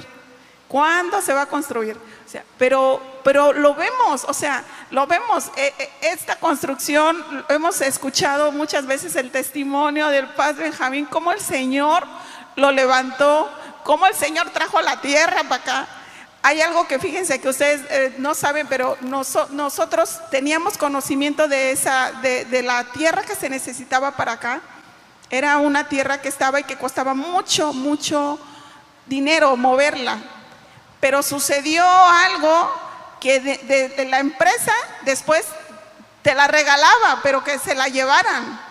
¿Cuándo 0.72 1.22
se 1.22 1.34
va 1.34 1.42
a 1.42 1.46
construir? 1.48 1.98
O 1.98 2.30
sea, 2.30 2.46
pero, 2.58 3.02
pero 3.26 3.52
lo 3.52 3.76
vemos, 3.76 4.24
o 4.26 4.34
sea, 4.34 4.64
lo 4.90 5.06
vemos. 5.06 5.52
Eh, 5.58 5.74
eh, 5.78 5.90
esta 6.04 6.38
construcción, 6.38 7.22
hemos 7.50 7.82
escuchado 7.82 8.54
muchas 8.54 8.86
veces 8.86 9.18
el 9.18 9.32
testimonio 9.32 10.08
del 10.08 10.28
Padre 10.28 10.70
Benjamín, 10.70 11.08
cómo 11.08 11.34
el 11.34 11.42
Señor 11.42 12.08
lo 12.56 12.72
levantó, 12.72 13.52
cómo 13.84 14.08
el 14.08 14.14
Señor 14.14 14.50
trajo 14.52 14.82
la 14.82 15.02
tierra 15.02 15.44
para 15.44 15.56
acá. 15.62 15.88
Hay 16.42 16.62
algo 16.62 16.88
que 16.88 17.00
fíjense 17.00 17.42
que 17.42 17.50
ustedes 17.50 17.82
eh, 17.90 18.16
no 18.18 18.34
saben, 18.34 18.66
pero 18.68 18.98
nosotros 19.02 20.22
teníamos 20.32 20.78
conocimiento 20.78 21.50
de, 21.50 21.72
esa, 21.72 22.14
de 22.22 22.64
la 22.64 22.86
tierra 22.94 23.24
que 23.24 23.36
se 23.36 23.50
necesitaba 23.50 24.12
para 24.12 24.32
acá. 24.32 24.62
Era 25.30 25.58
una 25.58 25.90
tierra 25.90 26.22
que 26.22 26.30
estaba 26.30 26.62
y 26.62 26.64
que 26.64 26.78
costaba 26.78 27.14
mucho, 27.14 27.74
mucho 27.74 28.40
dinero 29.06 29.58
moverla 29.58 30.18
pero 31.02 31.24
sucedió 31.24 31.84
algo 31.86 32.72
que 33.20 33.40
de, 33.40 34.06
la 34.06 34.20
empresa 34.20 34.72
después 35.02 35.46
te 36.22 36.34
la 36.34 36.48
regalaba, 36.48 37.20
pero 37.24 37.44
que 37.44 37.60
se 37.60 37.76
la 37.76 37.88
llevaran. 37.88 38.62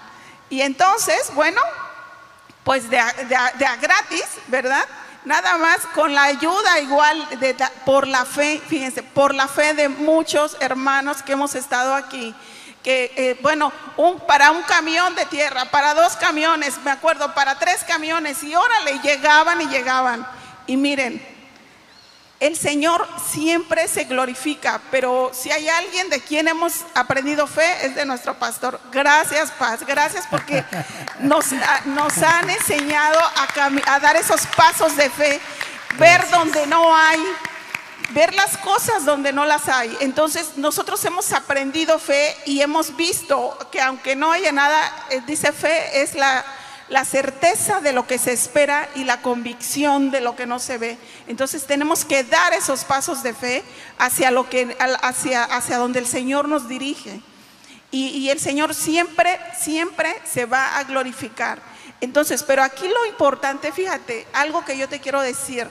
Y 0.49 0.63
entonces, 0.63 1.33
bueno, 1.35 1.61
pues 2.65 2.89
de, 2.89 2.99
a 2.99 3.77
gratis, 3.81 4.25
¿verdad? 4.47 4.87
Nada 5.25 5.59
más 5.59 5.81
con 5.95 6.15
la 6.15 6.25
ayuda 6.25 6.81
igual 6.81 7.29
por 7.85 8.07
la 8.07 8.25
fe, 8.25 8.63
fíjense, 8.67 9.03
por 9.03 9.35
la 9.35 9.49
fe 9.49 9.75
de 9.75 9.89
muchos 9.89 10.57
hermanos 10.61 11.23
que 11.23 11.33
hemos 11.33 11.55
estado 11.55 11.95
aquí. 11.95 12.35
Que, 12.83 13.13
eh, 13.17 13.39
bueno, 13.43 13.71
para 14.27 14.53
un 14.53 14.63
camión 14.63 15.15
de 15.15 15.27
tierra, 15.27 15.67
para 15.67 15.93
dos 15.93 16.17
camiones, 16.17 16.79
me 16.83 16.91
acuerdo, 16.91 17.35
para 17.35 17.59
tres 17.59 17.85
camiones, 17.85 18.43
y 18.43 18.55
órale, 18.55 18.99
llegaban 19.01 19.61
y 19.61 19.67
llegaban. 19.67 20.27
Y 20.67 20.79
miren, 20.79 21.40
el 22.41 22.57
Señor 22.57 23.07
siempre 23.31 23.87
se 23.87 24.05
glorifica, 24.05 24.81
pero 24.91 25.31
si 25.35 25.51
hay 25.51 25.69
alguien 25.69 26.09
de 26.09 26.21
quien 26.21 26.49
hemos 26.49 26.87
aprendido 26.95 27.47
fe 27.47 27.87
es 27.87 27.95
de 27.95 28.07
nuestro 28.07 28.35
pastor. 28.39 28.81
Gracias, 28.91 29.51
Paz, 29.53 29.85
gracias 29.87 30.27
porque 30.31 30.65
nos, 31.21 31.47
nos 31.85 32.19
han 32.23 32.49
enseñado 32.49 33.21
a, 33.21 33.95
a 33.95 34.01
dar 34.01 34.17
esos 34.17 34.47
pasos 34.57 34.97
de 34.97 35.11
fe, 35.11 35.39
ver 35.99 36.29
donde 36.31 36.67
no 36.67 36.97
hay, 36.97 37.21
ver 38.13 38.33
las 38.35 38.57
cosas 38.57 39.05
donde 39.05 39.35
no 39.35 39.45
las 39.45 39.69
hay. 39.69 39.95
Entonces 40.01 40.57
nosotros 40.57 41.05
hemos 41.05 41.33
aprendido 41.33 41.99
fe 41.99 42.35
y 42.47 42.63
hemos 42.63 42.97
visto 42.97 43.59
que 43.71 43.83
aunque 43.83 44.17
no 44.17 44.33
haya 44.33 44.51
nada, 44.51 45.07
eh, 45.11 45.21
dice 45.27 45.53
fe 45.53 46.01
es 46.01 46.15
la 46.15 46.43
la 46.91 47.05
certeza 47.05 47.81
de 47.81 47.93
lo 47.93 48.07
que 48.07 48.19
se 48.19 48.33
espera 48.33 48.89
y 48.97 49.05
la 49.05 49.23
convicción 49.23 50.11
de 50.11 50.21
lo 50.21 50.35
que 50.35 50.45
no 50.45 50.59
se 50.59 50.77
ve. 50.77 50.99
Entonces 51.29 51.65
tenemos 51.65 52.05
que 52.05 52.25
dar 52.25 52.53
esos 52.53 52.85
pasos 52.85 53.23
de 53.23 53.33
fe 53.33 53.63
hacia, 53.97 54.33
lo 54.33 54.51
que, 54.51 54.77
hacia, 55.01 55.45
hacia 55.45 55.79
donde 55.79 56.01
el 56.01 56.07
Señor 56.07 56.49
nos 56.49 56.69
dirige. 56.69 57.21
Y, 57.93 58.09
y 58.09 58.31
el 58.31 58.41
Señor 58.41 58.75
siempre, 58.75 59.39
siempre 59.57 60.21
se 60.25 60.47
va 60.47 60.79
a 60.79 60.85
glorificar. 60.85 61.63
Entonces, 62.01 62.43
pero 62.43 62.63
aquí 62.65 62.89
lo 62.89 63.07
importante, 63.07 63.71
fíjate, 63.71 64.27
algo 64.33 64.65
que 64.65 64.77
yo 64.77 64.89
te 64.89 65.01
quiero 65.01 65.21
decir, 65.21 65.69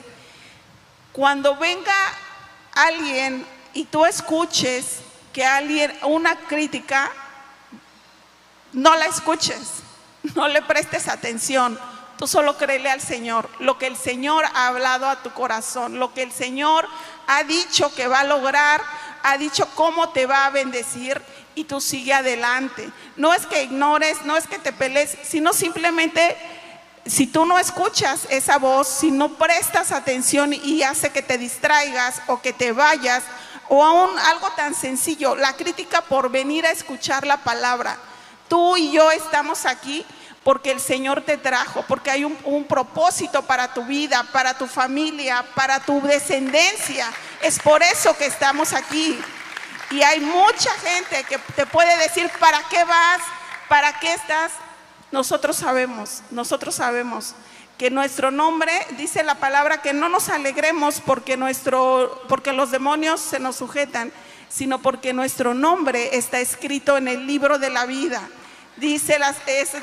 cuando 1.11 1.57
venga 1.57 1.93
alguien 2.73 3.45
y 3.73 3.83
tú 3.85 4.05
escuches 4.05 4.99
que 5.33 5.45
alguien, 5.45 5.93
una 6.03 6.35
crítica, 6.47 7.11
no 8.71 8.95
la 8.95 9.05
escuches 9.07 9.78
no 10.35 10.47
le 10.47 10.61
prestes 10.61 11.07
atención. 11.07 11.79
Tú 12.17 12.27
solo 12.27 12.57
créele 12.57 12.89
al 12.89 13.01
Señor. 13.01 13.49
Lo 13.59 13.77
que 13.77 13.87
el 13.87 13.95
Señor 13.95 14.43
ha 14.53 14.67
hablado 14.67 15.07
a 15.07 15.23
tu 15.23 15.31
corazón, 15.31 15.99
lo 15.99 16.13
que 16.13 16.21
el 16.21 16.31
Señor 16.31 16.85
ha 17.27 17.43
dicho 17.43 17.93
que 17.95 18.07
va 18.07 18.21
a 18.21 18.25
lograr, 18.25 18.81
ha 19.23 19.37
dicho 19.37 19.67
cómo 19.75 20.09
te 20.09 20.25
va 20.25 20.45
a 20.45 20.49
bendecir 20.49 21.21
y 21.55 21.63
tú 21.63 21.79
sigue 21.79 22.13
adelante. 22.13 22.89
No 23.15 23.33
es 23.33 23.45
que 23.45 23.63
ignores, 23.63 24.23
no 24.23 24.35
es 24.35 24.47
que 24.47 24.59
te 24.59 24.73
pelees, 24.73 25.17
sino 25.23 25.53
simplemente 25.53 26.35
si 27.05 27.25
tú 27.25 27.45
no 27.45 27.57
escuchas 27.57 28.27
esa 28.29 28.57
voz, 28.57 28.87
si 28.87 29.11
no 29.11 29.35
prestas 29.35 29.91
atención 29.91 30.53
y 30.53 30.83
hace 30.83 31.11
que 31.11 31.21
te 31.21 31.37
distraigas 31.37 32.21
o 32.27 32.41
que 32.41 32.53
te 32.53 32.71
vayas, 32.71 33.23
o 33.69 33.83
aún 33.83 34.09
algo 34.19 34.49
tan 34.57 34.73
sencillo, 34.73 35.35
la 35.35 35.53
crítica 35.53 36.01
por 36.01 36.29
venir 36.29 36.65
a 36.65 36.71
escuchar 36.71 37.25
la 37.25 37.37
palabra. 37.37 37.97
Tú 38.49 38.75
y 38.75 38.91
yo 38.91 39.11
estamos 39.11 39.65
aquí 39.65 40.05
porque 40.43 40.71
el 40.71 40.79
Señor 40.79 41.21
te 41.21 41.37
trajo, 41.37 41.83
porque 41.87 42.09
hay 42.09 42.23
un, 42.23 42.65
propósito 42.65 43.43
para 43.43 43.73
tu 43.73 43.83
vida, 43.85 44.25
para 44.31 44.57
tu 44.57 44.67
familia, 44.67 45.45
para 45.53 45.79
tu 45.79 46.01
descendencia. 46.01 47.11
Es 47.41 47.59
por 47.59 47.83
eso 47.83 48.17
que 48.17 48.25
estamos 48.25 48.73
aquí. 48.73 49.19
Y 49.91 50.01
hay 50.01 50.19
mucha 50.19 50.71
gente 50.71 51.23
que 51.25 51.37
te 51.55 51.65
puede 51.65 51.95
decir, 51.97 52.31
¿para 52.39 52.61
qué 52.69 52.83
vas? 52.83 53.21
¿Para 53.67 53.99
qué 53.99 54.13
estás? 54.13 54.51
Nosotros 55.11 55.57
sabemos, 55.57 56.21
nosotros 56.31 56.75
sabemos 56.75 57.35
que 57.77 57.89
nuestro 57.89 58.29
nombre, 58.29 58.71
dice 58.97 59.23
la 59.23 59.35
palabra, 59.35 59.81
que 59.81 59.93
no 59.93 60.09
nos 60.09 60.29
alegremos 60.29 61.01
porque, 61.01 61.37
nuestro, 61.37 62.23
porque 62.27 62.53
los 62.53 62.71
demonios 62.71 63.19
se 63.21 63.39
nos 63.39 63.55
sujetan, 63.55 64.11
sino 64.49 64.79
porque 64.79 65.13
nuestro 65.13 65.53
nombre 65.53 66.17
está 66.17 66.39
escrito 66.39 66.97
en 66.97 67.07
el 67.07 67.25
libro 67.25 67.57
de 67.57 67.69
la 67.69 67.85
vida. 67.85 68.27
Dice, 68.79 69.19
las, 69.19 69.35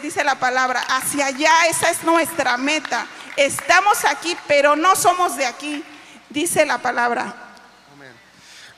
dice 0.03 0.25
la 0.25 0.39
palabra, 0.39 0.81
hacia 0.81 1.27
allá, 1.27 1.67
esa 1.69 1.91
es 1.91 2.03
nuestra 2.03 2.57
meta. 2.57 3.07
Estamos 3.37 4.05
aquí, 4.05 4.37
pero 4.49 4.75
no 4.77 4.97
somos 4.97 5.37
de 5.37 5.47
aquí, 5.47 5.85
dice 6.31 6.65
la 6.65 6.79
palabra. 6.79 7.35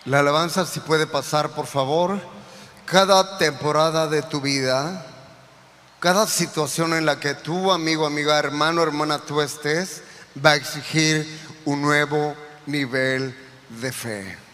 La 0.04 0.20
alabanza 0.20 0.66
si 0.66 0.80
puede 0.80 1.06
pasar, 1.06 1.50
por 1.50 1.66
favor. 1.66 2.20
Cada 2.84 3.38
temporada 3.38 4.08
de 4.08 4.22
tu 4.22 4.40
vida, 4.40 5.06
cada 6.00 6.26
situación 6.26 6.94
en 6.94 7.06
la 7.06 7.20
que 7.20 7.34
tú, 7.34 7.70
amigo, 7.70 8.06
amiga, 8.06 8.38
hermano, 8.38 8.82
hermana, 8.82 9.18
tú 9.18 9.40
estés, 9.40 10.02
va 10.44 10.50
a 10.50 10.56
exigir 10.56 11.26
un 11.64 11.82
nuevo 11.82 12.34
nivel 12.66 13.36
de 13.68 13.92
fe 13.92 14.48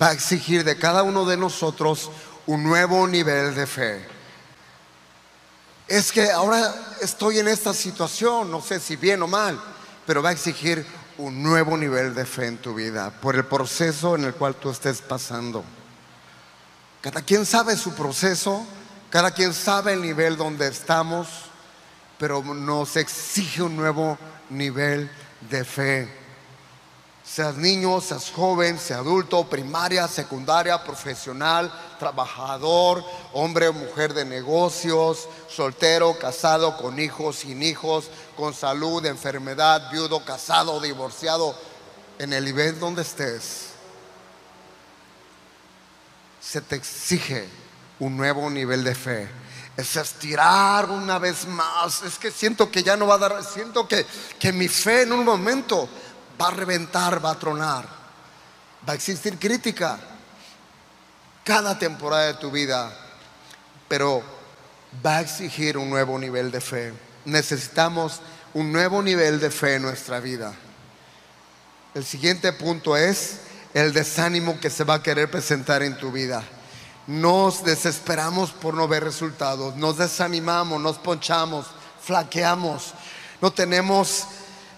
va 0.00 0.08
a 0.08 0.12
exigir 0.12 0.64
de 0.64 0.76
cada 0.76 1.02
uno 1.02 1.24
de 1.24 1.36
nosotros 1.36 2.10
un 2.46 2.62
nuevo 2.62 3.06
nivel 3.06 3.54
de 3.54 3.66
fe. 3.66 4.06
Es 5.86 6.12
que 6.12 6.30
ahora 6.30 6.74
estoy 7.00 7.38
en 7.38 7.48
esta 7.48 7.74
situación, 7.74 8.50
no 8.50 8.60
sé 8.60 8.80
si 8.80 8.96
bien 8.96 9.22
o 9.22 9.26
mal, 9.26 9.60
pero 10.06 10.22
va 10.22 10.30
a 10.30 10.32
exigir 10.32 10.86
un 11.18 11.42
nuevo 11.42 11.76
nivel 11.76 12.14
de 12.14 12.24
fe 12.24 12.46
en 12.46 12.58
tu 12.58 12.74
vida 12.74 13.10
por 13.10 13.36
el 13.36 13.44
proceso 13.44 14.16
en 14.16 14.24
el 14.24 14.34
cual 14.34 14.56
tú 14.56 14.70
estés 14.70 15.00
pasando. 15.00 15.64
Cada 17.00 17.22
quien 17.22 17.44
sabe 17.44 17.76
su 17.76 17.94
proceso, 17.94 18.66
cada 19.10 19.30
quien 19.30 19.52
sabe 19.52 19.92
el 19.92 20.02
nivel 20.02 20.36
donde 20.36 20.66
estamos, 20.66 21.28
pero 22.18 22.42
nos 22.42 22.96
exige 22.96 23.62
un 23.62 23.76
nuevo 23.76 24.18
nivel 24.50 25.10
de 25.50 25.64
fe. 25.64 26.23
Seas 27.24 27.56
niño, 27.56 28.02
seas 28.02 28.30
joven, 28.30 28.78
seas 28.78 29.00
adulto, 29.00 29.44
primaria, 29.48 30.06
secundaria, 30.06 30.84
profesional, 30.84 31.72
trabajador, 31.98 33.02
hombre 33.32 33.68
o 33.68 33.72
mujer 33.72 34.12
de 34.12 34.26
negocios, 34.26 35.26
soltero, 35.48 36.18
casado, 36.18 36.76
con 36.76 37.00
hijos, 37.00 37.36
sin 37.36 37.62
hijos, 37.62 38.10
con 38.36 38.52
salud, 38.52 39.04
enfermedad, 39.06 39.90
viudo, 39.90 40.22
casado, 40.22 40.78
divorciado, 40.80 41.56
en 42.18 42.34
el 42.34 42.44
nivel 42.44 42.78
donde 42.78 43.02
estés, 43.02 43.70
se 46.40 46.60
te 46.60 46.76
exige 46.76 47.48
un 47.98 48.16
nuevo 48.16 48.50
nivel 48.50 48.84
de 48.84 48.94
fe. 48.94 49.28
Es 49.76 49.96
estirar 49.96 50.88
una 50.90 51.18
vez 51.18 51.46
más. 51.46 52.02
Es 52.02 52.18
que 52.18 52.30
siento 52.30 52.70
que 52.70 52.82
ya 52.82 52.96
no 52.96 53.06
va 53.06 53.14
a 53.14 53.18
dar, 53.18 53.44
siento 53.44 53.88
que, 53.88 54.06
que 54.38 54.52
mi 54.52 54.68
fe 54.68 55.02
en 55.02 55.12
un 55.12 55.24
momento 55.24 55.88
va 56.40 56.48
a 56.48 56.50
reventar, 56.50 57.24
va 57.24 57.30
a 57.30 57.38
tronar. 57.38 57.86
Va 58.86 58.92
a 58.92 58.96
existir 58.96 59.38
crítica 59.38 59.98
cada 61.42 61.78
temporada 61.78 62.26
de 62.26 62.34
tu 62.34 62.50
vida, 62.50 62.90
pero 63.88 64.22
va 65.04 65.18
a 65.18 65.20
exigir 65.20 65.76
un 65.76 65.90
nuevo 65.90 66.18
nivel 66.18 66.50
de 66.50 66.60
fe. 66.60 66.92
Necesitamos 67.24 68.20
un 68.54 68.72
nuevo 68.72 69.02
nivel 69.02 69.40
de 69.40 69.50
fe 69.50 69.76
en 69.76 69.82
nuestra 69.82 70.20
vida. 70.20 70.54
El 71.94 72.04
siguiente 72.04 72.52
punto 72.52 72.96
es 72.96 73.40
el 73.74 73.92
desánimo 73.92 74.58
que 74.60 74.70
se 74.70 74.84
va 74.84 74.94
a 74.94 75.02
querer 75.02 75.30
presentar 75.30 75.82
en 75.82 75.96
tu 75.96 76.12
vida. 76.12 76.42
Nos 77.06 77.64
desesperamos 77.64 78.50
por 78.50 78.74
no 78.74 78.88
ver 78.88 79.04
resultados, 79.04 79.76
nos 79.76 79.98
desanimamos, 79.98 80.80
nos 80.80 80.96
ponchamos, 80.96 81.66
flaqueamos, 82.00 82.94
no 83.42 83.52
tenemos 83.52 84.24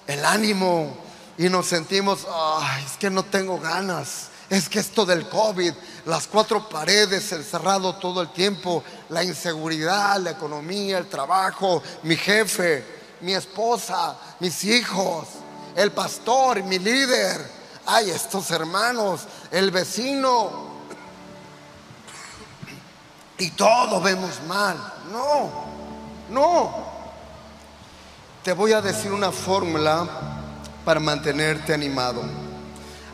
el 0.07 0.25
ánimo, 0.25 1.06
y 1.38 1.49
nos 1.49 1.66
sentimos, 1.66 2.27
ay, 2.31 2.85
es 2.85 2.96
que 2.96 3.11
no 3.11 3.25
tengo 3.25 3.59
ganas. 3.59 4.29
Es 4.49 4.68
que 4.68 4.79
esto 4.79 5.05
del 5.05 5.29
COVID, 5.29 5.72
las 6.07 6.29
cuatro 6.29 6.68
paredes, 6.68 7.33
el 7.33 7.44
cerrado 7.44 7.96
todo 7.96 8.22
el 8.22 8.33
tiempo, 8.33 8.83
la 9.09 9.25
inseguridad, 9.25 10.18
la 10.18 10.31
economía, 10.31 10.99
el 10.99 11.09
trabajo, 11.09 11.83
mi 12.05 12.16
jefe, 12.16 12.85
mi 13.22 13.35
esposa, 13.35 14.16
mis 14.38 14.62
hijos, 14.64 15.27
el 15.75 15.90
pastor, 15.90 16.62
mi 16.62 16.79
líder, 16.79 17.51
ay, 17.87 18.11
estos 18.11 18.51
hermanos, 18.53 19.22
el 19.51 19.72
vecino. 19.72 20.77
Y 23.38 23.51
todo 23.51 24.01
vemos 24.01 24.40
mal. 24.46 24.77
No, 25.11 25.51
no. 26.31 26.87
Te 28.44 28.53
voy 28.53 28.72
a 28.72 28.81
decir 28.81 29.12
una 29.12 29.33
fórmula 29.33 30.36
para 30.87 31.01
mantenerte 31.01 31.75
animado. 31.75 32.22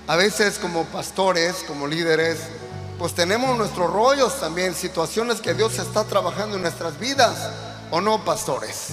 A 0.07 0.15
veces 0.15 0.59
como 0.59 0.85
pastores, 0.85 1.65
como 1.67 1.87
líderes, 1.87 2.39
pues 2.99 3.15
tenemos 3.15 3.57
nuestros 3.57 3.91
rollos 3.91 4.39
también, 4.39 4.75
situaciones 4.75 5.41
que 5.41 5.55
Dios 5.55 5.79
está 5.79 6.05
trabajando 6.05 6.57
en 6.57 6.63
nuestras 6.63 6.99
vidas, 6.99 7.51
¿o 7.91 8.03
no, 8.03 8.23
pastores? 8.27 8.89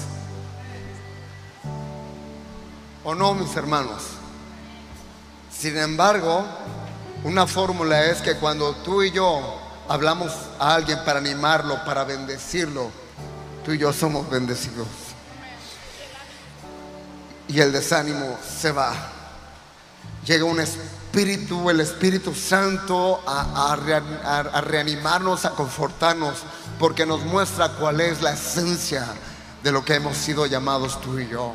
¿O 3.04 3.14
no, 3.14 3.34
mis 3.34 3.54
hermanos? 3.58 4.02
Sin 5.52 5.78
embargo, 5.78 6.46
una 7.26 7.46
fórmula 7.48 8.06
es 8.06 8.22
que 8.22 8.38
cuando 8.38 8.74
tú 8.76 9.04
y 9.04 9.12
yo 9.12 9.60
hablamos 9.90 10.32
a 10.58 10.76
alguien 10.76 11.00
para 11.04 11.20
animarlo, 11.20 11.84
para 11.84 12.06
bendecirlo, 12.06 12.90
tú 13.66 13.74
y 13.74 13.78
yo 13.78 13.92
somos 13.92 14.30
bendecidos 14.30 14.88
y 17.50 17.60
el 17.60 17.74
desánimo 17.74 18.38
se 18.42 18.72
va. 18.72 18.94
Llega 20.26 20.46
un 20.46 20.62
espíritu, 20.62 21.70
el 21.70 21.82
Espíritu 21.82 22.34
Santo, 22.36 23.22
a, 23.26 23.76
reanimarnos, 24.62 25.46
a 25.46 25.52
confortarnos, 25.52 26.44
porque 26.78 27.06
nos 27.06 27.24
muestra 27.24 27.70
cuál 27.70 28.00
es 28.02 28.22
la 28.22 28.34
esencia 28.34 29.06
de 29.64 29.72
lo 29.72 29.84
que 29.84 29.96
hemos 29.96 30.16
sido 30.16 30.46
llamados 30.46 31.02
tú 31.02 31.18
y 31.18 31.28
yo. 31.28 31.54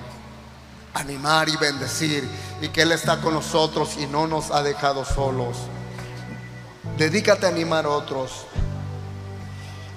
Animar 0.94 1.48
y 1.48 1.56
bendecir, 1.56 2.28
y 2.60 2.68
que 2.68 2.82
Él 2.82 2.92
está 2.92 3.20
con 3.20 3.34
nosotros 3.34 3.96
y 3.96 4.06
no 4.06 4.26
nos 4.26 4.50
ha 4.50 4.62
dejado 4.62 5.04
solos. 5.04 5.56
Dedícate 6.98 7.46
a 7.46 7.50
animar 7.50 7.86
a 7.86 7.90
otros. 7.90 8.46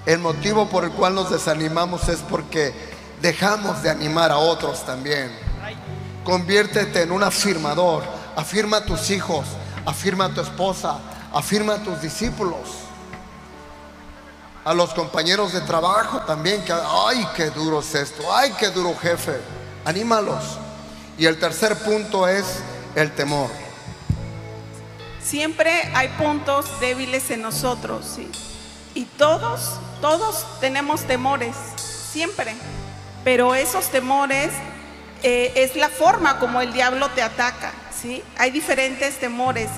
El 0.06 0.20
motivo 0.20 0.68
por 0.68 0.84
el 0.84 0.92
cual 0.92 1.16
nos 1.16 1.30
desanimamos 1.30 2.08
es 2.08 2.20
porque 2.20 2.72
dejamos 3.20 3.82
de 3.82 3.90
animar 3.90 4.30
a 4.30 4.38
otros 4.38 4.86
también. 4.86 5.47
Conviértete 6.24 7.02
en 7.02 7.12
un 7.12 7.22
afirmador. 7.22 8.02
Afirma 8.36 8.78
a 8.78 8.84
tus 8.84 9.10
hijos, 9.10 9.46
afirma 9.84 10.26
a 10.26 10.28
tu 10.28 10.40
esposa, 10.40 10.98
afirma 11.32 11.74
a 11.74 11.82
tus 11.82 12.00
discípulos. 12.00 12.68
A 14.64 14.74
los 14.74 14.92
compañeros 14.94 15.52
de 15.52 15.60
trabajo 15.62 16.20
también, 16.20 16.62
que, 16.64 16.72
ay, 16.72 17.26
qué 17.34 17.50
duro 17.50 17.80
es 17.80 17.94
esto, 17.94 18.22
ay, 18.32 18.52
qué 18.58 18.68
duro 18.68 18.94
jefe. 19.00 19.40
Anímalos. 19.84 20.44
Y 21.16 21.26
el 21.26 21.38
tercer 21.38 21.76
punto 21.78 22.28
es 22.28 22.44
el 22.94 23.12
temor. 23.12 23.50
Siempre 25.22 25.90
hay 25.94 26.08
puntos 26.08 26.80
débiles 26.80 27.30
en 27.30 27.42
nosotros, 27.42 28.06
¿sí? 28.16 28.30
Y 28.94 29.04
todos, 29.04 29.78
todos 30.00 30.46
tenemos 30.60 31.02
temores, 31.02 31.56
siempre. 31.76 32.54
Pero 33.24 33.54
esos 33.54 33.88
temores 33.88 34.52
eh, 35.22 35.52
es 35.56 35.76
la 35.76 35.88
forma 35.88 36.38
como 36.38 36.60
el 36.60 36.72
diablo 36.72 37.08
te 37.10 37.22
ataca. 37.22 37.72
¿sí? 38.00 38.22
Hay 38.36 38.50
diferentes 38.50 39.18
temores 39.18 39.68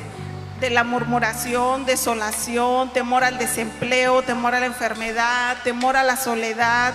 de 0.60 0.70
la 0.70 0.84
murmuración, 0.84 1.86
desolación, 1.86 2.92
temor 2.92 3.24
al 3.24 3.38
desempleo, 3.38 4.22
temor 4.22 4.54
a 4.54 4.60
la 4.60 4.66
enfermedad, 4.66 5.56
temor 5.64 5.96
a 5.96 6.02
la 6.02 6.16
soledad, 6.16 6.92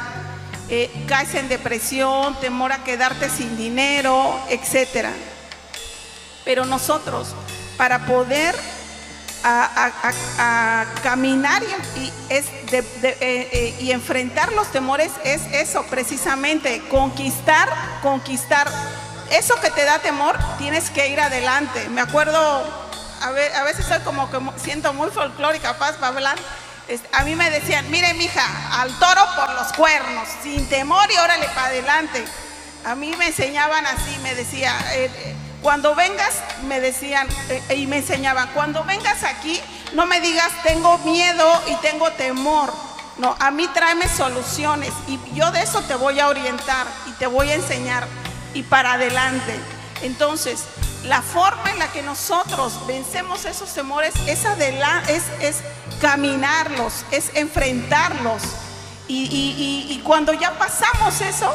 eh, 0.69 0.91
caes 1.08 1.34
en 1.34 1.49
depresión, 1.49 2.39
temor 2.39 2.71
a 2.71 2.84
quedarte 2.84 3.29
sin 3.29 3.58
dinero, 3.58 4.39
etc. 4.49 5.08
Pero 6.43 6.65
nosotros, 6.65 7.36
para 7.77 8.05
poder 8.05 8.55
a, 9.45 10.86
caminar 11.03 11.62
y, 11.95 12.12
es 12.29 12.45
eh, 12.71 12.84
eh, 13.01 13.75
y 13.79 13.91
enfrentar 13.91 14.51
los 14.53 14.71
temores 14.71 15.12
es 15.23 15.41
eso, 15.53 15.84
precisamente, 15.84 16.81
conquistar, 16.89 17.69
conquistar. 18.01 18.67
Eso 19.31 19.55
que 19.60 19.71
te 19.71 19.84
da 19.86 19.99
temor, 19.99 20.38
tienes 20.58 20.89
que 20.89 21.10
ir 21.10 21.19
adelante. 21.19 21.88
Me 21.89 22.01
acuerdo, 22.01 22.38
a, 23.21 23.27
a 23.27 23.63
veces 23.63 23.86
soy 23.86 23.99
como 24.01 24.29
que 24.29 24.39
siento 24.58 24.93
muy 24.93 25.10
folclórica, 25.10 25.77
paz 25.77 25.95
para 25.95 26.08
hablar. 26.08 26.38
A 27.13 27.23
mí 27.23 27.36
me 27.36 27.49
decían, 27.49 27.89
mire 27.89 28.13
mija, 28.13 28.43
al 28.81 28.91
toro 28.99 29.21
por 29.36 29.51
los 29.55 29.73
cuernos, 29.73 30.27
sin 30.43 30.67
temor 30.69 31.10
y 31.12 31.17
órale 31.17 31.47
para 31.49 31.67
adelante. 31.67 32.23
A 32.86 32.93
mí 32.93 33.12
me 33.17 33.28
enseñaban 33.28 33.84
así, 33.88 34.15
me 34.21 34.36
decía, 34.36 34.71
eh, 34.93 35.10
cuando 35.63 35.95
vengas, 35.95 36.36
me 36.67 36.80
decían 36.80 37.28
eh, 37.50 37.77
y 37.77 37.88
me 37.88 37.98
enseñaban, 37.98 38.48
cuando 38.54 38.83
vengas 38.83 39.23
aquí, 39.23 39.60
no 39.94 40.06
me 40.06 40.21
digas 40.21 40.52
tengo 40.62 41.00
miedo 41.00 41.62
y 41.67 41.75
tengo 41.77 42.12
temor. 42.12 42.71
No, 43.17 43.36
a 43.40 43.50
mí 43.50 43.67
tráeme 43.73 44.08
soluciones 44.08 44.92
y 45.08 45.19
yo 45.33 45.50
de 45.50 45.63
eso 45.63 45.81
te 45.81 45.96
voy 45.96 46.19
a 46.19 46.27
orientar 46.27 46.86
y 47.08 47.12
te 47.13 47.25
voy 47.25 47.50
a 47.50 47.56
enseñar 47.56 48.06
y 48.54 48.62
para 48.62 48.94
adelante. 48.94 49.60
Entonces, 50.04 50.65
la 51.06 51.23
forma 51.23 51.71
en 51.71 51.79
la 51.79 51.88
que 51.88 52.04
nosotros 52.04 52.86
vencemos 52.86 53.46
esos 53.46 53.73
temores 53.73 54.13
es, 54.27 54.46
es, 55.08 55.23
es 55.40 55.58
caminarlos, 56.02 57.04
es 57.10 57.31
enfrentarlos. 57.33 58.44
y 59.08 60.02
cuando 60.04 60.33
ya 60.33 60.52
pasamos 60.60 61.19
eso, 61.21 61.52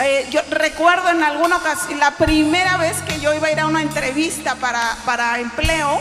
eh, 0.00 0.28
yo 0.30 0.40
recuerdo 0.50 1.08
en 1.08 1.22
alguna 1.24 1.56
ocasión, 1.56 1.98
la 1.98 2.12
primera 2.12 2.76
vez 2.76 3.00
que 3.02 3.18
yo 3.20 3.34
iba 3.34 3.48
a 3.48 3.52
ir 3.52 3.60
a 3.60 3.66
una 3.66 3.82
entrevista 3.82 4.54
para, 4.54 4.96
para 5.04 5.40
empleo, 5.40 6.00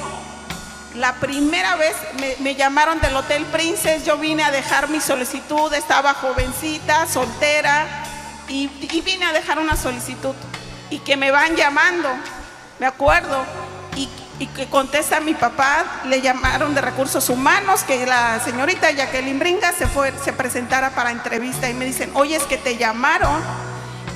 la 0.94 1.14
primera 1.16 1.76
vez 1.76 1.96
me, 2.40 2.56
llamaron 2.56 3.00
del 3.02 3.16
Hotel 3.16 3.46
Princess, 3.46 4.06
yo 4.06 4.18
vine 4.18 4.44
a 4.44 4.52
dejar 4.52 4.90
mi 4.90 5.00
solicitud, 5.00 5.74
estaba 5.74 6.14
jovencita, 6.14 7.08
soltera, 7.08 7.86
y, 8.48 8.68
vine 9.02 9.26
a 9.26 9.34
dejar 9.34 9.60
una 9.60 9.76
solicitud. 9.76 10.34
Y 10.90 11.00
que 11.00 11.18
me 11.18 11.32
van 11.32 11.56
llamando, 11.56 12.10
me 12.80 12.86
acuerdo, 12.86 13.46
y, 13.96 14.08
y 14.40 14.48
que 14.48 14.68
contesta 14.68 15.20
mi 15.20 15.34
papá, 15.34 15.86
le 16.06 16.22
llamaron 16.22 16.74
de 16.74 16.82
recursos 16.82 17.30
humanos, 17.30 17.84
que 17.84 18.06
la 18.06 18.40
señorita 18.44 18.92
Jacqueline 18.92 19.40
Bringa 19.40 19.72
se, 19.74 19.88
fue, 19.88 20.14
se 20.24 20.34
presentara 20.34 20.92
para 20.92 21.12
entrevista 21.12 21.70
y 21.70 21.74
me 21.74 21.86
dicen, 21.86 22.12
oye, 22.14 22.36
es 22.36 22.44
que 22.44 22.58
te 22.58 22.78
llamaron 22.78 23.42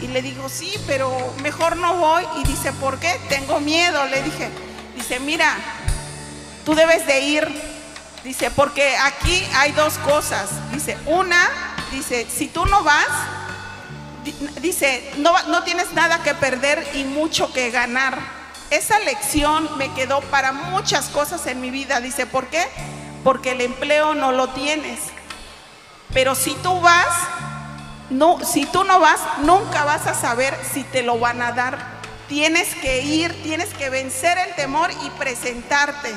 y 0.02 0.08
le 0.08 0.22
digo, 0.22 0.49
sí, 0.49 0.74
pero 0.88 1.34
mejor 1.41 1.78
no 1.78 1.95
voy. 1.95 2.26
Y 2.41 2.43
dice, 2.43 2.74
¿por 2.74 2.99
qué? 2.99 3.20
Tengo 3.30 3.60
miedo. 3.60 4.06
Le 4.08 4.24
dije, 4.24 4.49
dice, 4.95 5.20
mira, 5.20 5.56
tú 6.66 6.74
debes 6.74 7.06
de 7.06 7.22
ir. 7.22 7.72
Dice, 8.24 8.52
porque 8.52 8.95
aquí 8.97 9.43
hay 9.56 9.72
dos 9.72 9.97
cosas. 9.99 10.49
Dice, 10.72 10.97
una, 11.06 11.49
dice, 11.91 12.28
si 12.30 12.47
tú 12.47 12.66
no 12.66 12.84
vas, 12.84 13.08
dice, 14.62 15.12
no, 15.18 15.39
no 15.43 15.64
tienes 15.64 15.93
nada 15.93 16.22
que 16.24 16.34
perder 16.34 16.88
y 16.95 17.04
mucho 17.04 17.54
que 17.54 17.70
ganar. 17.72 18.18
Esa 18.72 18.99
lección 18.99 19.78
me 19.78 19.93
quedó 19.93 20.22
para 20.22 20.52
muchas 20.52 21.10
cosas 21.10 21.45
en 21.45 21.62
mi 21.62 21.70
vida. 21.70 22.02
Dice, 22.02 22.26
¿por 22.26 22.47
qué? 22.47 22.66
Porque 23.24 23.52
el 23.52 23.62
empleo 23.62 24.16
no 24.16 24.32
lo 24.32 24.49
tienes. 24.49 24.99
Pero 26.14 26.36
si 26.36 26.54
tú 26.56 26.80
vas, 26.80 27.08
no, 28.12 28.43
si 28.43 28.66
tú 28.66 28.84
no 28.84 28.99
vas, 28.99 29.20
nunca 29.39 29.86
vas 29.86 30.05
a 30.05 30.14
saber 30.14 30.53
si 30.74 30.84
te 30.84 31.01
lo 31.01 31.18
van 31.18 31.41
a 31.41 31.53
dar. 31.53 32.01
Tienes 32.28 32.76
que 32.76 33.01
ir, 33.01 33.34
tienes 33.41 33.74
que 33.74 33.89
vencer 33.89 34.38
el 34.38 34.53
temor 34.55 34.91
y 35.03 35.09
presentarte. 35.12 36.14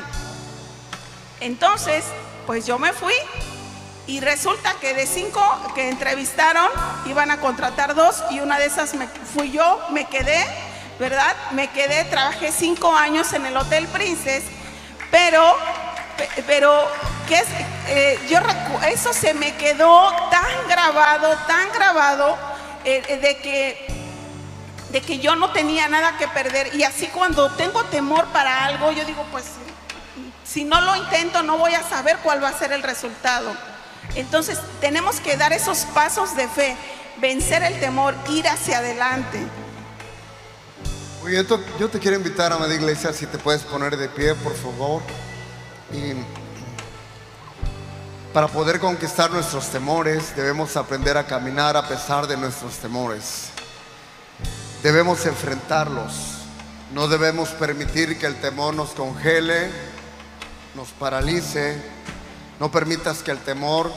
Entonces, 1.41 2.05
pues 2.47 2.67
yo 2.67 2.79
me 2.79 2.93
fui 2.93 3.15
y 4.07 4.21
resulta 4.21 4.75
que 4.81 4.93
de 4.93 5.07
cinco 5.07 5.41
que 5.75 5.89
entrevistaron, 5.89 6.69
iban 7.07 7.31
a 7.31 7.41
contratar 7.41 7.95
dos 7.95 8.23
y 8.31 8.41
una 8.41 8.59
de 8.59 8.67
esas 8.67 8.95
me, 8.95 9.07
fui 9.07 9.51
yo, 9.51 9.81
me 9.91 10.05
quedé, 10.07 10.45
¿verdad? 10.99 11.35
Me 11.53 11.69
quedé, 11.69 12.05
trabajé 12.05 12.53
cinco 12.53 12.95
años 12.95 13.33
en 13.33 13.47
el 13.47 13.57
Hotel 13.57 13.87
Princess, 13.89 14.45
pero, 15.11 15.57
pero, 16.47 16.87
¿qué 17.27 17.37
es? 17.37 17.47
Eh, 17.89 18.19
yo, 18.29 18.39
eso 18.89 19.13
se 19.13 19.35
me 19.35 19.55
quedó 19.57 20.11
tan 20.31 20.69
grabado, 20.69 21.37
tan 21.47 21.71
grabado, 21.73 22.37
eh, 22.85 23.03
eh, 23.09 23.17
de 23.19 23.37
que 23.39 23.95
de 24.91 25.01
que 25.01 25.19
yo 25.19 25.35
no 25.35 25.51
tenía 25.51 25.89
nada 25.89 26.17
que 26.19 26.29
perder 26.29 26.73
y 26.77 26.85
así 26.85 27.09
cuando 27.09 27.51
tengo 27.57 27.83
temor 27.87 28.27
para 28.27 28.65
algo, 28.65 28.93
yo 28.93 29.05
digo, 29.05 29.27
pues 29.33 29.45
si 30.45 30.63
no 30.63 30.81
lo 30.81 30.95
intento 30.95 31.43
no 31.43 31.59
voy 31.59 31.75
a 31.75 31.83
saber 31.83 32.19
cuál 32.23 32.43
va 32.43 32.51
a 32.51 32.57
ser 32.57 32.71
el 32.71 32.81
resultado. 32.81 33.53
Entonces 34.15 34.57
tenemos 34.81 35.19
que 35.19 35.37
dar 35.37 35.53
esos 35.53 35.79
pasos 35.87 36.37
de 36.37 36.47
fe, 36.47 36.77
vencer 37.17 37.65
el 37.65 37.81
temor, 37.81 38.15
ir 38.29 38.47
hacia 38.47 38.79
adelante. 38.79 39.41
yo 41.81 41.89
te 41.89 41.99
quiero 41.99 42.17
invitar, 42.17 42.53
amada 42.53 42.73
iglesia, 42.73 43.13
si 43.13 43.27
te 43.27 43.39
puedes 43.39 43.63
poner 43.63 43.97
de 43.97 44.09
pie, 44.09 44.37
por 44.37 44.55
favor. 44.55 45.03
Y 45.93 46.15
para 48.35 48.49
poder 48.49 48.79
conquistar 48.81 49.31
nuestros 49.31 49.69
temores, 49.69 50.37
debemos 50.37 50.77
aprender 50.77 51.17
a 51.17 51.27
caminar 51.27 51.79
a 51.79 51.89
pesar 51.89 52.27
de 52.27 52.37
nuestros 52.37 52.77
temores. 52.77 53.49
Debemos 54.83 55.25
enfrentarlos. 55.25 56.13
No 56.93 57.09
debemos 57.09 57.49
permitir 57.49 58.19
que 58.19 58.27
el 58.27 58.39
temor 58.43 58.75
nos 58.75 58.91
congele, 58.91 59.71
nos 60.75 60.89
paralice 60.91 61.81
no 62.61 62.71
permitas 62.71 63.23
que 63.23 63.33
el 63.33 63.39
temor 63.39 63.91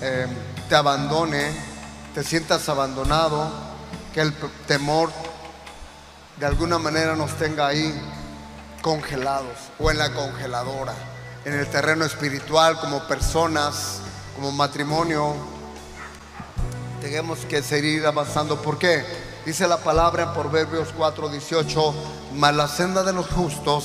eh, 0.00 0.26
te 0.68 0.74
abandone, 0.74 1.52
te 2.14 2.24
sientas 2.24 2.68
abandonado, 2.68 3.52
que 4.14 4.20
el 4.20 4.32
temor 4.66 5.10
de 6.38 6.46
alguna 6.46 6.78
manera 6.78 7.14
nos 7.14 7.36
tenga 7.36 7.66
ahí 7.66 7.94
congelados 8.80 9.58
o 9.78 9.90
en 9.90 9.98
la 9.98 10.12
congeladora, 10.14 10.94
en 11.44 11.54
el 11.54 11.66
terreno 11.68 12.04
espiritual, 12.04 12.78
como 12.80 13.06
personas, 13.06 14.00
como 14.34 14.52
matrimonio. 14.52 15.34
Tenemos 17.00 17.40
que 17.40 17.62
seguir 17.62 18.06
avanzando. 18.06 18.60
¿Por 18.60 18.78
qué? 18.78 19.04
Dice 19.46 19.66
la 19.66 19.78
palabra 19.78 20.24
en 20.24 20.32
Proverbios 20.32 20.88
4:18, 20.96 21.94
mas 22.34 22.54
la 22.54 22.68
senda 22.68 23.02
de 23.02 23.12
los 23.12 23.28
justos 23.28 23.84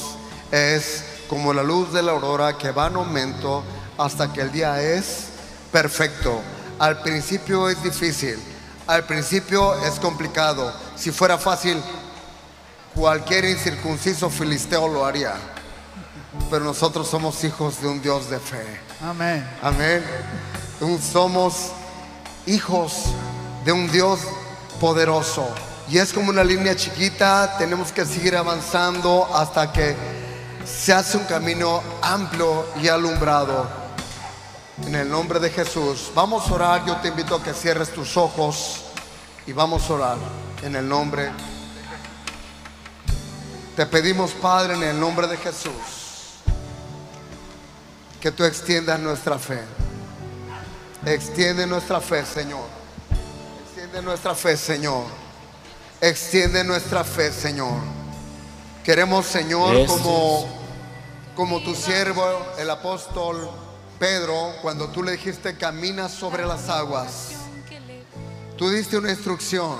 es 0.52 1.04
como 1.30 1.54
la 1.54 1.64
luz 1.64 1.94
de 1.94 2.04
la 2.04 2.12
aurora 2.12 2.58
que 2.58 2.72
va 2.72 2.88
en 2.88 2.96
aumento 2.96 3.64
hasta 3.98 4.34
que 4.34 4.42
el 4.42 4.52
día 4.52 4.82
es 4.82 5.28
perfecto. 5.72 6.42
Al 6.80 7.02
principio 7.02 7.70
es 7.70 7.82
difícil, 7.82 8.38
al 8.88 9.06
principio 9.06 9.76
es 9.86 10.00
complicado. 10.00 10.74
Si 10.96 11.12
fuera 11.12 11.38
fácil, 11.38 11.82
cualquier 12.94 13.46
incircunciso 13.46 14.30
filisteo 14.30 14.88
lo 14.88 15.06
haría. 15.06 15.34
Pero 16.54 16.66
nosotros 16.66 17.08
somos 17.08 17.44
hijos 17.46 17.82
de 17.82 17.88
un 17.88 18.00
Dios 18.00 18.30
de 18.30 18.40
fe. 18.40 18.64
Amén. 19.02 19.44
Amén. 19.60 20.06
Somos 21.02 21.72
hijos 22.46 23.06
de 23.66 23.72
un 23.72 23.92
Dios 23.92 24.20
poderoso. 24.80 25.48
Y 25.90 25.98
es 25.98 26.14
como 26.14 26.30
una 26.30 26.44
línea 26.44 26.76
chiquita, 26.76 27.58
tenemos 27.58 27.92
que 27.92 28.06
seguir 28.06 28.38
avanzando 28.38 29.28
hasta 29.34 29.74
que 29.74 29.96
se 30.64 30.94
hace 30.94 31.18
un 31.18 31.24
camino 31.24 31.82
amplio 32.04 32.68
y 32.80 32.88
alumbrado. 32.88 33.68
En 34.86 34.94
el 34.94 35.10
nombre 35.10 35.40
de 35.40 35.50
Jesús, 35.50 36.12
vamos 36.14 36.48
a 36.48 36.54
orar. 36.54 36.86
Yo 36.86 36.98
te 36.98 37.08
invito 37.08 37.36
a 37.36 37.42
que 37.42 37.56
cierres 37.56 37.92
tus 37.92 38.16
ojos 38.16 38.84
y 39.48 39.54
vamos 39.54 39.90
a 39.90 39.94
orar 39.94 40.18
en 40.62 40.76
el 40.76 40.88
nombre. 40.88 41.32
Te 43.76 43.88
pedimos, 43.88 44.34
Padre, 44.34 44.76
en 44.76 44.84
el 44.84 45.00
nombre 45.00 45.26
de 45.26 45.38
Jesús, 45.38 46.03
que 48.24 48.32
tú 48.32 48.46
extiendas 48.46 49.02
nuestra 49.02 49.38
fe. 49.38 49.60
Extiende 51.06 51.68
nuestra 51.68 52.00
fe, 52.00 52.26
Señor. 52.26 52.64
Extiende 53.66 54.02
nuestra 54.02 54.34
fe, 54.34 54.56
Señor. 54.56 55.04
Extiende 56.00 56.64
nuestra 56.64 57.04
fe, 57.04 57.34
Señor. 57.34 57.74
Queremos, 58.82 59.26
Señor, 59.26 59.86
como, 59.88 60.48
como 61.36 61.62
tu 61.64 61.76
siervo, 61.76 62.24
el 62.58 62.70
apóstol 62.70 63.50
Pedro, 64.00 64.54
cuando 64.62 64.88
tú 64.88 65.04
le 65.04 65.12
dijiste 65.12 65.58
camina 65.58 66.08
sobre 66.08 66.46
las 66.46 66.70
aguas, 66.70 67.32
tú 68.58 68.70
diste 68.70 68.98
una 68.98 69.12
instrucción, 69.12 69.76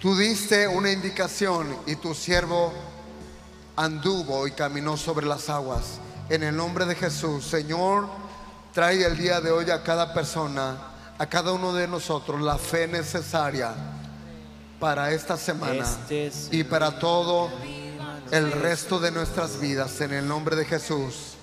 tú 0.00 0.16
diste 0.16 0.66
una 0.66 0.90
indicación 0.90 1.68
y 1.86 1.94
tu 1.94 2.16
siervo 2.16 2.72
anduvo 3.76 4.48
y 4.48 4.50
caminó 4.50 4.96
sobre 4.96 5.24
las 5.24 5.48
aguas. 5.48 6.00
En 6.30 6.42
el 6.42 6.54
nombre 6.54 6.84
de 6.84 6.94
Jesús, 6.94 7.44
Señor, 7.44 8.06
trae 8.74 9.02
el 9.02 9.16
día 9.16 9.40
de 9.40 9.50
hoy 9.50 9.70
a 9.70 9.82
cada 9.82 10.12
persona, 10.12 10.76
a 11.16 11.26
cada 11.26 11.52
uno 11.52 11.72
de 11.72 11.88
nosotros, 11.88 12.42
la 12.42 12.58
fe 12.58 12.86
necesaria 12.86 13.72
para 14.78 15.10
esta 15.10 15.38
semana 15.38 15.86
este 16.10 16.30
y 16.50 16.64
para 16.64 16.98
todo 16.98 17.50
el 18.30 18.52
resto 18.52 19.00
de 19.00 19.10
nuestras 19.10 19.58
vidas 19.58 20.02
en 20.02 20.12
el 20.12 20.28
nombre 20.28 20.54
de 20.54 20.66
Jesús. 20.66 21.34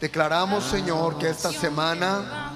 Declaramos, 0.00 0.62
Señor, 0.64 1.18
que 1.18 1.30
esta 1.30 1.50
semana 1.50 2.52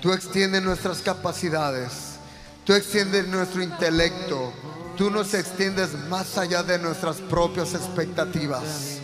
tú 0.00 0.12
extiendes 0.12 0.62
nuestras 0.62 1.00
capacidades, 1.00 2.18
tú 2.64 2.72
extiendes 2.72 3.26
nuestro 3.26 3.64
intelecto, 3.64 4.52
tú 4.96 5.10
nos 5.10 5.34
extiendes 5.34 5.92
más 6.08 6.38
allá 6.38 6.62
de 6.62 6.78
nuestras 6.78 7.16
propias 7.16 7.74
expectativas. 7.74 8.99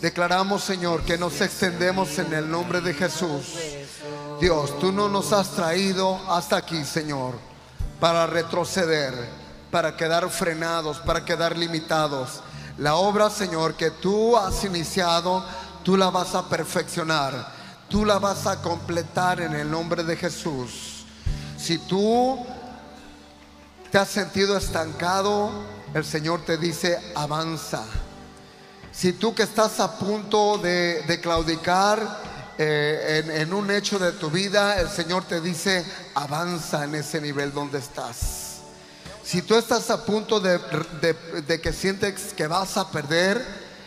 Declaramos, 0.00 0.64
Señor, 0.64 1.02
que 1.02 1.18
nos 1.18 1.40
extendemos 1.40 2.18
en 2.18 2.32
el 2.32 2.50
nombre 2.50 2.80
de 2.80 2.94
Jesús. 2.94 3.54
Dios, 4.40 4.78
tú 4.78 4.92
no 4.92 5.08
nos 5.08 5.32
has 5.32 5.50
traído 5.50 6.18
hasta 6.30 6.56
aquí, 6.56 6.84
Señor, 6.84 7.34
para 7.98 8.26
retroceder, 8.26 9.14
para 9.70 9.96
quedar 9.96 10.28
frenados, 10.30 10.98
para 11.00 11.24
quedar 11.24 11.56
limitados 11.56 12.40
la 12.80 12.94
obra, 12.94 13.28
Señor, 13.28 13.74
que 13.74 13.90
tú 13.90 14.38
has 14.38 14.64
iniciado, 14.64 15.44
tú 15.84 15.98
la 15.98 16.08
vas 16.08 16.34
a 16.34 16.48
perfeccionar. 16.48 17.60
Tú 17.90 18.06
la 18.06 18.18
vas 18.18 18.46
a 18.46 18.62
completar 18.62 19.42
en 19.42 19.54
el 19.54 19.70
nombre 19.70 20.02
de 20.02 20.16
Jesús. 20.16 21.04
Si 21.58 21.76
tú 21.76 22.38
te 23.90 23.98
has 23.98 24.08
sentido 24.08 24.56
estancado, 24.56 25.50
el 25.92 26.06
Señor 26.06 26.42
te 26.46 26.56
dice, 26.56 26.98
avanza. 27.14 27.84
Si 28.92 29.12
tú 29.12 29.34
que 29.34 29.44
estás 29.44 29.80
a 29.80 29.98
punto 29.98 30.58
de, 30.58 31.18
claudicar 31.22 32.54
eh, 32.58 33.22
en, 33.24 33.30
en 33.30 33.52
un 33.54 33.70
hecho 33.70 33.98
de 33.98 34.12
tu 34.12 34.30
vida, 34.30 34.80
el 34.80 34.88
Señor 34.88 35.24
te 35.24 35.40
dice, 35.40 35.84
avanza 36.14 36.84
en 36.84 36.96
ese 36.96 37.20
nivel 37.20 37.52
donde 37.52 37.78
estás. 37.78 38.50
Si 39.30 39.42
tú 39.42 39.54
estás 39.54 39.88
a 39.90 40.04
punto 40.04 40.40
de, 40.40 41.60
que 41.62 41.72
sientes 41.72 42.34
que 42.34 42.48
vas 42.48 42.76
a 42.76 42.90
perder, 42.90 43.40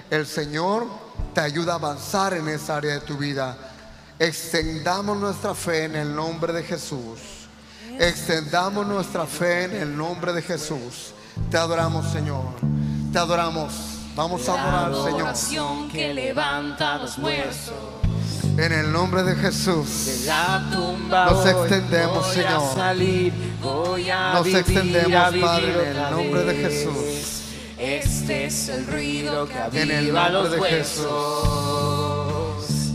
el 0.10 0.26
Señor 0.26 0.88
te 1.34 1.42
ayuda 1.42 1.74
a 1.74 1.76
avanzar 1.76 2.34
en 2.34 2.48
esa 2.48 2.78
área 2.78 2.94
de 2.94 3.02
tu 3.02 3.18
vida. 3.18 3.58
Extendamos 4.20 5.18
nuestra 5.18 5.54
fe 5.54 5.84
en 5.84 5.98
el 5.98 6.16
nombre 6.16 6.54
de 6.54 6.64
Jesús. 6.64 7.20
Extendamos 8.00 8.88
nuestra 8.88 9.26
fe 9.26 9.66
en 9.66 9.76
el 9.76 9.98
nombre 9.98 10.32
de 10.32 10.42
Jesús. 10.42 11.14
Te 11.52 11.58
adoramos, 11.58 12.10
Señor. 12.14 12.46
Te 13.12 13.20
adoramos. 13.20 13.93
Vamos 14.16 14.48
a 14.48 14.86
adorar, 14.86 15.36
Señor. 15.36 15.88
que 15.92 16.14
levanta 16.14 17.00
los 17.00 17.18
muertos. 17.18 17.74
En 18.58 18.72
el 18.72 18.92
nombre 18.92 19.24
de 19.24 19.36
Jesús. 19.36 20.28
Nos 21.10 21.46
extendemos, 21.48 22.28
Señor. 22.28 22.62
Nos 24.34 24.48
extendemos, 24.48 25.36
Padre, 25.42 25.90
en 25.90 25.98
el 25.98 26.12
nombre 26.12 26.44
de 26.44 26.56
Jesús. 26.56 27.42
Este 27.80 28.46
es 28.46 28.70
el 28.70 28.86
ruido 28.86 29.48
que 29.48 29.58
aviva 29.58 29.82
en 29.82 29.92
el 29.92 30.14
nombre 30.14 30.50
de 30.50 30.62
Jesús. 30.70 31.06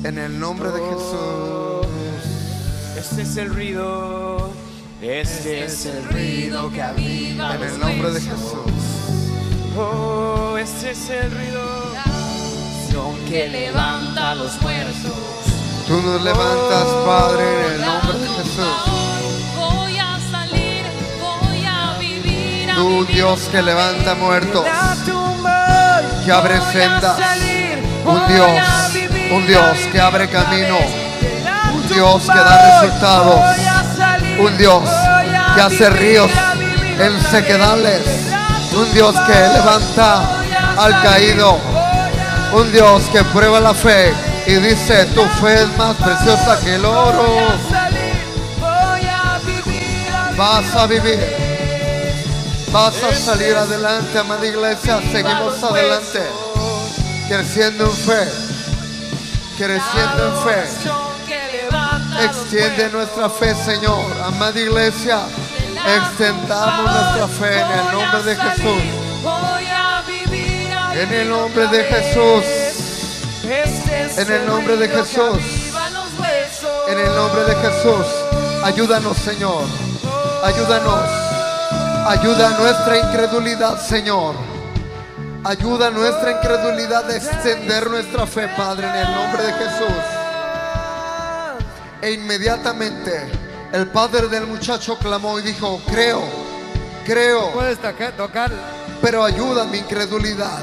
En 0.04 0.18
el 0.18 0.38
nombre 0.38 0.70
de 0.70 0.80
Jesús. 0.80 1.86
Este 2.96 3.22
es 3.22 3.36
el 3.36 3.54
ruido 3.54 4.50
Este 5.00 5.64
es 5.64 5.86
el 5.86 6.04
ruido 6.08 6.70
que 6.72 6.82
aviva 6.82 7.54
En 7.54 7.62
el 7.62 7.78
nombre 7.78 8.10
de 8.12 8.20
Jesús. 8.20 8.87
Oh, 9.80 10.58
este 10.58 10.90
es 10.90 11.08
el 11.08 11.30
ruido 11.30 11.78
que 13.28 13.46
levanta 13.46 14.30
a 14.30 14.34
los 14.34 14.60
muertos. 14.62 15.12
Tú 15.86 16.00
nos 16.00 16.22
levantas, 16.22 16.84
Padre, 17.06 17.66
en 17.66 17.72
el 17.74 17.80
nombre 17.86 18.18
de 18.18 18.26
Jesús. 18.26 18.64
Voy 19.54 19.98
a 19.98 20.18
salir, 20.32 20.84
voy 21.20 21.64
a 21.64 21.98
vivir. 22.00 22.74
Tú, 22.74 23.04
Dios 23.04 23.48
que 23.52 23.62
levanta 23.62 24.14
muertos, 24.14 24.64
que 26.24 26.32
abre 26.32 26.60
sendas. 26.72 27.20
Un 28.04 28.28
Dios, 28.28 28.50
un 29.30 29.46
Dios 29.46 29.78
que 29.92 30.00
abre 30.00 30.28
camino. 30.28 30.78
Un 31.74 31.88
Dios 31.88 32.22
que 32.22 32.38
da 32.38 32.80
resultados. 32.80 33.40
Un 34.40 34.56
Dios 34.56 34.82
que 35.54 35.60
hace 35.60 35.90
ríos 35.90 36.30
en 36.98 37.20
sequedales. 37.30 38.17
Un 38.78 38.94
Dios 38.94 39.12
que 39.26 39.32
levanta 39.32 40.22
al 40.76 41.02
caído. 41.02 41.58
Un 42.52 42.70
Dios 42.70 43.02
que 43.12 43.24
prueba 43.24 43.58
la 43.58 43.74
fe 43.74 44.14
y 44.46 44.54
dice, 44.54 45.04
tu 45.06 45.24
fe 45.42 45.62
es 45.62 45.76
más 45.76 45.96
preciosa 45.96 46.60
que 46.60 46.76
el 46.76 46.84
oro. 46.84 47.26
Vas 50.36 50.76
a 50.76 50.86
vivir. 50.86 51.18
Vas 52.70 52.94
a 53.02 53.12
salir 53.16 53.56
adelante, 53.56 54.16
amada 54.16 54.46
iglesia. 54.46 55.00
Seguimos 55.10 55.60
adelante. 55.60 56.22
Creciendo 57.28 57.84
en 57.84 57.92
fe. 57.92 58.28
Creciendo 59.56 60.28
en 60.28 60.36
fe. 60.44 62.24
Extiende 62.24 62.90
nuestra 62.90 63.28
fe, 63.28 63.56
Señor. 63.56 64.04
Amada 64.24 64.60
iglesia. 64.60 65.22
Extendamos 65.96 66.92
nuestra 66.92 67.28
fe 67.28 67.60
en 67.60 67.70
el 67.70 67.92
nombre 67.92 68.22
de 68.22 68.36
Jesús. 68.36 68.82
En 70.94 71.12
el 71.12 71.28
nombre 71.28 71.66
de 71.68 71.84
Jesús. 71.84 72.44
En 74.18 74.32
el 74.32 74.46
nombre 74.46 74.76
de 74.76 74.88
Jesús. 74.88 75.38
En 76.88 76.98
el 76.98 77.14
nombre 77.14 77.44
de 77.44 77.54
Jesús. 77.56 78.06
Ayúdanos, 78.64 79.16
Señor. 79.16 79.64
Ayúdanos. 80.42 81.08
Ayuda 82.06 82.48
a 82.48 82.58
nuestra 82.58 82.98
incredulidad, 82.98 83.80
Señor. 83.80 84.34
Ayuda 85.44 85.86
a 85.86 85.90
nuestra 85.90 86.32
incredulidad 86.32 87.10
a 87.10 87.16
extender 87.16 87.88
nuestra 87.88 88.26
fe, 88.26 88.48
Padre, 88.56 88.88
en 88.88 88.94
el 88.94 89.14
nombre 89.14 89.42
de 89.42 89.52
Jesús. 89.52 90.04
E 92.02 92.12
inmediatamente 92.12 93.47
el 93.72 93.86
padre 93.88 94.28
del 94.28 94.46
muchacho 94.46 94.96
clamó 94.98 95.38
y 95.38 95.42
dijo, 95.42 95.80
creo, 95.86 96.22
creo. 97.04 97.50
Puedes 97.52 97.78
tocar. 98.16 98.50
Pero 99.02 99.24
ayuda 99.24 99.64
mi 99.64 99.78
incredulidad. 99.78 100.60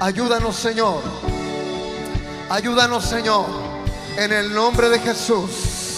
Ayúdanos, 0.00 0.56
Señor. 0.56 1.02
Ayúdanos, 2.48 3.04
Señor. 3.04 3.46
En 4.16 4.32
el 4.32 4.54
nombre 4.54 4.88
de 4.88 4.98
Jesús. 5.00 5.73